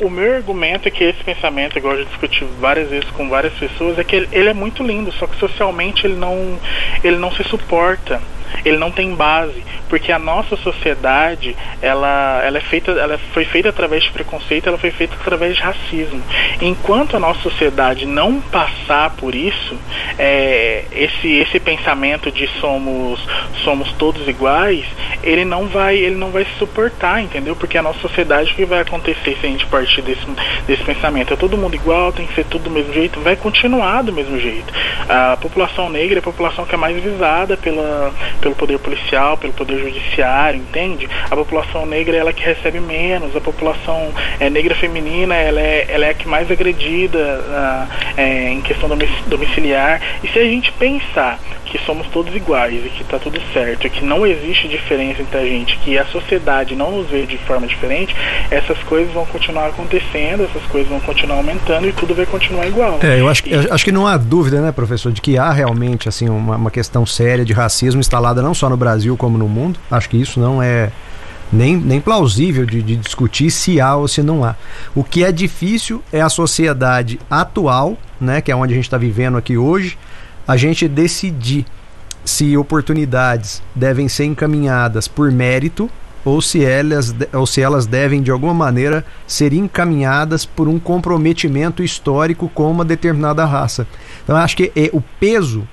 O 0.00 0.08
meu 0.08 0.36
argumento 0.36 0.86
é 0.86 0.90
que 0.90 1.02
esse 1.02 1.22
pensamento, 1.24 1.76
igual 1.76 1.94
eu 1.94 2.04
já 2.04 2.08
discuti 2.08 2.44
várias 2.60 2.88
vezes 2.88 3.10
com 3.10 3.28
várias 3.28 3.52
pessoas, 3.54 3.98
é 3.98 4.04
que 4.04 4.14
ele, 4.14 4.28
ele 4.30 4.48
é 4.48 4.54
muito 4.54 4.82
lindo, 4.82 5.10
só 5.12 5.26
que 5.26 5.36
socialmente 5.38 6.06
ele 6.06 6.14
não, 6.14 6.58
ele 7.02 7.16
não 7.16 7.32
se 7.32 7.42
suporta 7.44 8.20
ele 8.64 8.76
não 8.76 8.90
tem 8.90 9.14
base, 9.14 9.64
porque 9.88 10.12
a 10.12 10.18
nossa 10.18 10.56
sociedade, 10.56 11.56
ela, 11.82 12.42
ela 12.44 12.58
é 12.58 12.60
feita, 12.60 12.92
ela 12.92 13.18
foi 13.32 13.44
feita 13.44 13.70
através 13.70 14.04
de 14.04 14.10
preconceito, 14.10 14.68
ela 14.68 14.78
foi 14.78 14.90
feita 14.90 15.14
através 15.20 15.56
de 15.56 15.62
racismo. 15.62 16.22
Enquanto 16.60 17.16
a 17.16 17.20
nossa 17.20 17.40
sociedade 17.40 18.06
não 18.06 18.40
passar 18.40 19.10
por 19.10 19.34
isso, 19.34 19.76
é, 20.18 20.84
esse 20.92 21.28
esse 21.38 21.60
pensamento 21.60 22.30
de 22.30 22.46
somos 22.60 23.20
somos 23.64 23.92
todos 23.92 24.28
iguais, 24.28 24.84
ele 25.22 25.44
não 25.44 25.66
vai 25.66 25.96
ele 25.96 26.16
não 26.16 26.30
vai 26.30 26.44
se 26.44 26.58
suportar, 26.58 27.22
entendeu? 27.22 27.56
Porque 27.56 27.76
a 27.76 27.82
nossa 27.82 28.00
sociedade 28.00 28.52
o 28.52 28.54
que 28.54 28.64
vai 28.64 28.80
acontecer 28.80 29.36
se 29.40 29.46
a 29.46 29.50
gente 29.50 29.66
partir 29.66 30.02
desse 30.02 30.26
desse 30.66 30.82
pensamento? 30.84 31.32
É 31.32 31.36
todo 31.36 31.56
mundo 31.56 31.74
igual, 31.74 32.12
tem 32.12 32.26
que 32.26 32.34
ser 32.34 32.44
tudo 32.44 32.68
do 32.68 32.70
mesmo 32.70 32.92
jeito, 32.92 33.20
vai 33.20 33.34
continuar 33.34 34.02
do 34.02 34.12
mesmo 34.12 34.38
jeito. 34.38 34.72
A 35.08 35.36
população 35.36 35.88
negra 35.88 36.18
é 36.18 36.20
a 36.20 36.22
população 36.22 36.64
que 36.64 36.74
é 36.74 36.78
mais 36.78 37.02
visada 37.02 37.56
pela 37.56 38.12
pelo 38.38 38.54
poder 38.54 38.78
policial, 38.78 39.36
pelo 39.36 39.52
poder 39.52 39.78
judiciário, 39.78 40.60
entende? 40.60 41.08
A 41.30 41.36
população 41.36 41.86
negra 41.86 42.16
é 42.16 42.20
ela 42.20 42.32
que 42.32 42.42
recebe 42.42 42.80
menos, 42.80 43.34
a 43.36 43.40
população 43.40 44.12
é, 44.40 44.48
negra 44.50 44.74
feminina 44.74 45.34
ela 45.34 45.60
é, 45.60 45.86
ela 45.88 46.06
é 46.06 46.10
a 46.10 46.14
que 46.14 46.28
mais 46.28 46.50
agredida 46.50 47.18
uh, 47.18 47.94
é, 48.16 48.50
em 48.50 48.60
questão 48.60 48.88
domiciliar. 49.26 50.00
E 50.22 50.28
se 50.28 50.38
a 50.38 50.44
gente 50.44 50.72
pensar 50.72 51.38
que 51.68 51.78
somos 51.84 52.06
todos 52.08 52.34
iguais 52.34 52.84
e 52.84 52.88
que 52.88 53.02
está 53.02 53.18
tudo 53.18 53.40
certo, 53.52 53.88
que 53.90 54.04
não 54.04 54.26
existe 54.26 54.68
diferença 54.68 55.22
entre 55.22 55.38
a 55.38 55.44
gente, 55.44 55.76
que 55.78 55.98
a 55.98 56.06
sociedade 56.06 56.74
não 56.74 56.90
nos 56.90 57.08
vê 57.08 57.26
de 57.26 57.36
forma 57.38 57.66
diferente, 57.66 58.14
essas 58.50 58.78
coisas 58.84 59.12
vão 59.12 59.26
continuar 59.26 59.68
acontecendo, 59.68 60.44
essas 60.44 60.62
coisas 60.70 60.88
vão 60.88 61.00
continuar 61.00 61.36
aumentando 61.36 61.86
e 61.86 61.92
tudo 61.92 62.14
vai 62.14 62.26
continuar 62.26 62.66
igual. 62.66 62.98
É, 63.02 63.20
eu 63.20 63.28
acho 63.28 63.42
eu 63.48 63.72
acho 63.72 63.84
que 63.84 63.92
não 63.92 64.06
há 64.06 64.16
dúvida, 64.16 64.60
né, 64.60 64.72
professor, 64.72 65.12
de 65.12 65.20
que 65.20 65.38
há 65.38 65.52
realmente 65.52 66.08
assim 66.08 66.28
uma, 66.28 66.56
uma 66.56 66.70
questão 66.70 67.04
séria 67.04 67.44
de 67.44 67.52
racismo 67.52 68.00
instalada 68.00 68.27
não 68.34 68.54
só 68.54 68.68
no 68.68 68.76
Brasil 68.76 69.16
como 69.16 69.38
no 69.38 69.48
mundo. 69.48 69.78
Acho 69.90 70.08
que 70.08 70.16
isso 70.16 70.38
não 70.38 70.62
é 70.62 70.90
nem, 71.52 71.76
nem 71.76 72.00
plausível 72.00 72.66
de, 72.66 72.82
de 72.82 72.96
discutir 72.96 73.50
se 73.50 73.80
há 73.80 73.96
ou 73.96 74.06
se 74.06 74.22
não 74.22 74.44
há. 74.44 74.54
O 74.94 75.02
que 75.02 75.24
é 75.24 75.32
difícil 75.32 76.02
é 76.12 76.20
a 76.20 76.28
sociedade 76.28 77.18
atual, 77.30 77.96
né, 78.20 78.40
que 78.40 78.52
é 78.52 78.56
onde 78.56 78.72
a 78.72 78.76
gente 78.76 78.86
está 78.86 78.98
vivendo 78.98 79.36
aqui 79.36 79.56
hoje, 79.56 79.98
a 80.46 80.56
gente 80.56 80.88
decidir 80.88 81.66
se 82.24 82.56
oportunidades 82.56 83.62
devem 83.74 84.08
ser 84.08 84.24
encaminhadas 84.24 85.08
por 85.08 85.30
mérito 85.30 85.90
ou 86.24 86.42
se 86.42 86.62
elas, 86.62 87.14
ou 87.32 87.46
se 87.46 87.62
elas 87.62 87.86
devem 87.86 88.22
de 88.22 88.30
alguma 88.30 88.52
maneira 88.52 89.04
ser 89.26 89.52
encaminhadas 89.52 90.44
por 90.44 90.68
um 90.68 90.78
comprometimento 90.78 91.82
histórico 91.82 92.50
com 92.52 92.70
uma 92.70 92.84
determinada 92.84 93.44
raça. 93.44 93.86
Então 94.22 94.36
acho 94.36 94.56
que 94.56 94.70
é, 94.76 94.90
o 94.92 95.00
peso 95.00 95.66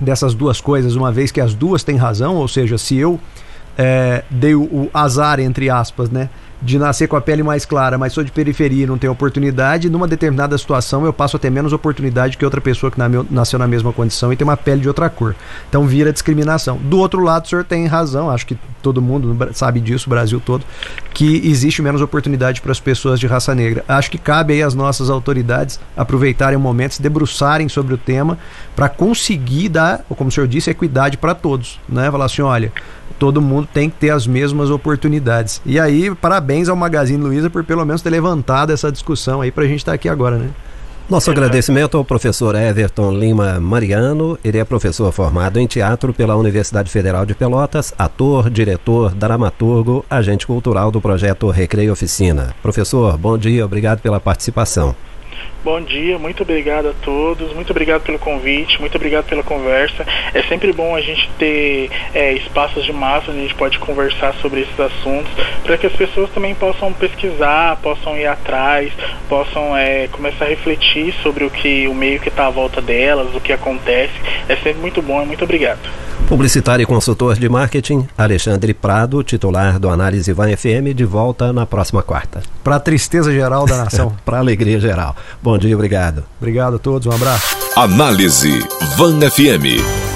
dessas 0.00 0.34
duas 0.34 0.60
coisas, 0.60 0.96
uma 0.96 1.12
vez 1.12 1.30
que 1.30 1.40
as 1.40 1.54
duas 1.54 1.84
têm 1.84 1.96
razão, 1.96 2.36
ou 2.36 2.48
seja, 2.48 2.76
se 2.78 2.96
eu 2.96 3.18
é, 3.76 4.24
dei 4.30 4.54
o, 4.54 4.62
o 4.62 4.90
azar, 4.92 5.40
entre 5.40 5.70
aspas, 5.70 6.10
né? 6.10 6.28
de 6.64 6.78
nascer 6.78 7.06
com 7.06 7.14
a 7.14 7.20
pele 7.20 7.42
mais 7.42 7.66
clara, 7.66 7.98
mas 7.98 8.14
sou 8.14 8.24
de 8.24 8.32
periferia 8.32 8.84
e 8.84 8.86
não 8.86 8.96
tenho 8.96 9.12
oportunidade, 9.12 9.90
numa 9.90 10.08
determinada 10.08 10.56
situação 10.56 11.04
eu 11.04 11.12
passo 11.12 11.36
a 11.36 11.38
ter 11.38 11.50
menos 11.50 11.74
oportunidade 11.74 12.38
que 12.38 12.44
outra 12.44 12.60
pessoa 12.60 12.90
que 12.90 12.98
nasceu 13.30 13.58
na 13.58 13.68
mesma 13.68 13.92
condição 13.92 14.32
e 14.32 14.36
tem 14.36 14.46
uma 14.46 14.56
pele 14.56 14.80
de 14.80 14.88
outra 14.88 15.10
cor. 15.10 15.36
Então 15.68 15.86
vira 15.86 16.10
discriminação. 16.10 16.78
Do 16.78 16.98
outro 16.98 17.22
lado, 17.22 17.44
o 17.44 17.48
senhor 17.48 17.64
tem 17.64 17.86
razão, 17.86 18.30
acho 18.30 18.46
que 18.46 18.56
todo 18.82 19.02
mundo 19.02 19.36
sabe 19.52 19.78
disso, 19.78 20.06
o 20.06 20.10
Brasil 20.10 20.40
todo, 20.40 20.64
que 21.12 21.46
existe 21.46 21.82
menos 21.82 22.00
oportunidade 22.00 22.62
para 22.62 22.72
as 22.72 22.80
pessoas 22.80 23.20
de 23.20 23.26
raça 23.26 23.54
negra. 23.54 23.84
Acho 23.86 24.10
que 24.10 24.18
cabe 24.18 24.54
aí 24.54 24.62
às 24.62 24.74
nossas 24.74 25.10
autoridades 25.10 25.78
aproveitarem 25.94 26.56
o 26.56 26.60
momento, 26.60 26.94
se 26.94 27.02
debruçarem 27.02 27.68
sobre 27.68 27.92
o 27.92 27.98
tema 27.98 28.38
para 28.74 28.88
conseguir 28.88 29.68
dar, 29.68 30.04
como 30.08 30.28
o 30.28 30.32
senhor 30.32 30.46
disse, 30.46 30.70
equidade 30.70 31.18
para 31.18 31.34
todos, 31.34 31.78
né? 31.88 32.10
Falar 32.10 32.24
assim, 32.24 32.42
olha, 32.42 32.72
todo 33.18 33.40
mundo 33.40 33.68
tem 33.72 33.88
que 33.88 33.96
ter 33.96 34.10
as 34.10 34.26
mesmas 34.26 34.70
oportunidades. 34.70 35.60
E 35.64 35.78
aí, 35.78 36.14
parabéns 36.14 36.68
ao 36.68 36.76
Magazine 36.76 37.22
Luiza 37.22 37.48
por 37.50 37.64
pelo 37.64 37.84
menos 37.84 38.02
ter 38.02 38.10
levantado 38.10 38.72
essa 38.72 38.90
discussão 38.90 39.40
aí 39.40 39.50
para 39.50 39.64
a 39.64 39.66
gente 39.66 39.78
estar 39.78 39.92
tá 39.92 39.96
aqui 39.96 40.08
agora, 40.08 40.36
né? 40.36 40.50
Nosso 41.08 41.30
agradecimento 41.30 41.98
ao 41.98 42.04
professor 42.04 42.54
Everton 42.54 43.12
Lima 43.12 43.60
Mariano. 43.60 44.38
Ele 44.42 44.56
é 44.56 44.64
professor 44.64 45.12
formado 45.12 45.60
em 45.60 45.66
teatro 45.66 46.14
pela 46.14 46.34
Universidade 46.34 46.90
Federal 46.90 47.26
de 47.26 47.34
Pelotas, 47.34 47.92
ator, 47.98 48.48
diretor, 48.48 49.14
dramaturgo, 49.14 50.02
agente 50.08 50.46
cultural 50.46 50.90
do 50.90 51.02
projeto 51.02 51.50
Recreio 51.50 51.92
Oficina. 51.92 52.54
Professor, 52.62 53.18
bom 53.18 53.36
dia, 53.36 53.66
obrigado 53.66 54.00
pela 54.00 54.18
participação. 54.18 54.96
Bom 55.64 55.80
dia, 55.80 56.18
muito 56.18 56.42
obrigado 56.42 56.88
a 56.88 56.92
todos, 56.92 57.54
muito 57.54 57.70
obrigado 57.70 58.02
pelo 58.02 58.18
convite, 58.18 58.78
muito 58.80 58.96
obrigado 58.96 59.24
pela 59.24 59.42
conversa. 59.42 60.06
É 60.34 60.42
sempre 60.42 60.72
bom 60.72 60.94
a 60.94 61.00
gente 61.00 61.30
ter 61.38 61.90
é, 62.12 62.34
espaços 62.34 62.84
de 62.84 62.92
massa 62.92 63.30
onde 63.30 63.40
a 63.40 63.42
gente 63.42 63.54
pode 63.54 63.78
conversar 63.78 64.34
sobre 64.42 64.60
esses 64.60 64.78
assuntos, 64.78 65.32
para 65.62 65.78
que 65.78 65.86
as 65.86 65.92
pessoas 65.94 66.28
também 66.30 66.54
possam 66.54 66.92
pesquisar, 66.92 67.76
possam 67.76 68.16
ir 68.18 68.26
atrás, 68.26 68.92
possam 69.28 69.74
é, 69.74 70.06
começar 70.08 70.44
a 70.44 70.48
refletir 70.48 71.14
sobre 71.22 71.44
o 71.44 71.50
que 71.50 71.88
o 71.88 71.94
meio 71.94 72.20
que 72.20 72.28
está 72.28 72.46
à 72.46 72.50
volta 72.50 72.82
delas, 72.82 73.34
o 73.34 73.40
que 73.40 73.52
acontece. 73.52 74.12
É 74.48 74.56
sempre 74.56 74.80
muito 74.82 75.00
bom, 75.00 75.24
muito 75.24 75.44
obrigado. 75.44 75.80
Publicitário 76.28 76.82
e 76.82 76.86
consultor 76.86 77.38
de 77.38 77.48
marketing, 77.48 78.08
Alexandre 78.16 78.72
Prado, 78.72 79.22
titular 79.22 79.78
do 79.78 79.90
Análise 79.90 80.32
Van 80.32 80.48
FM, 80.56 80.94
de 80.94 81.04
volta 81.04 81.52
na 81.52 81.66
próxima 81.66 82.02
quarta. 82.02 82.42
Para 82.62 82.76
a 82.76 82.80
tristeza 82.80 83.30
geral 83.30 83.66
da 83.66 83.84
nação. 83.84 84.16
Para 84.24 84.38
a 84.38 84.40
alegria 84.40 84.80
geral. 84.80 85.14
Bom 85.42 85.58
dia, 85.58 85.74
obrigado. 85.74 86.24
Obrigado 86.40 86.76
a 86.76 86.78
todos, 86.78 87.06
um 87.06 87.12
abraço. 87.12 87.56
Análise 87.76 88.58
Van 88.96 89.20
FM. 89.20 90.13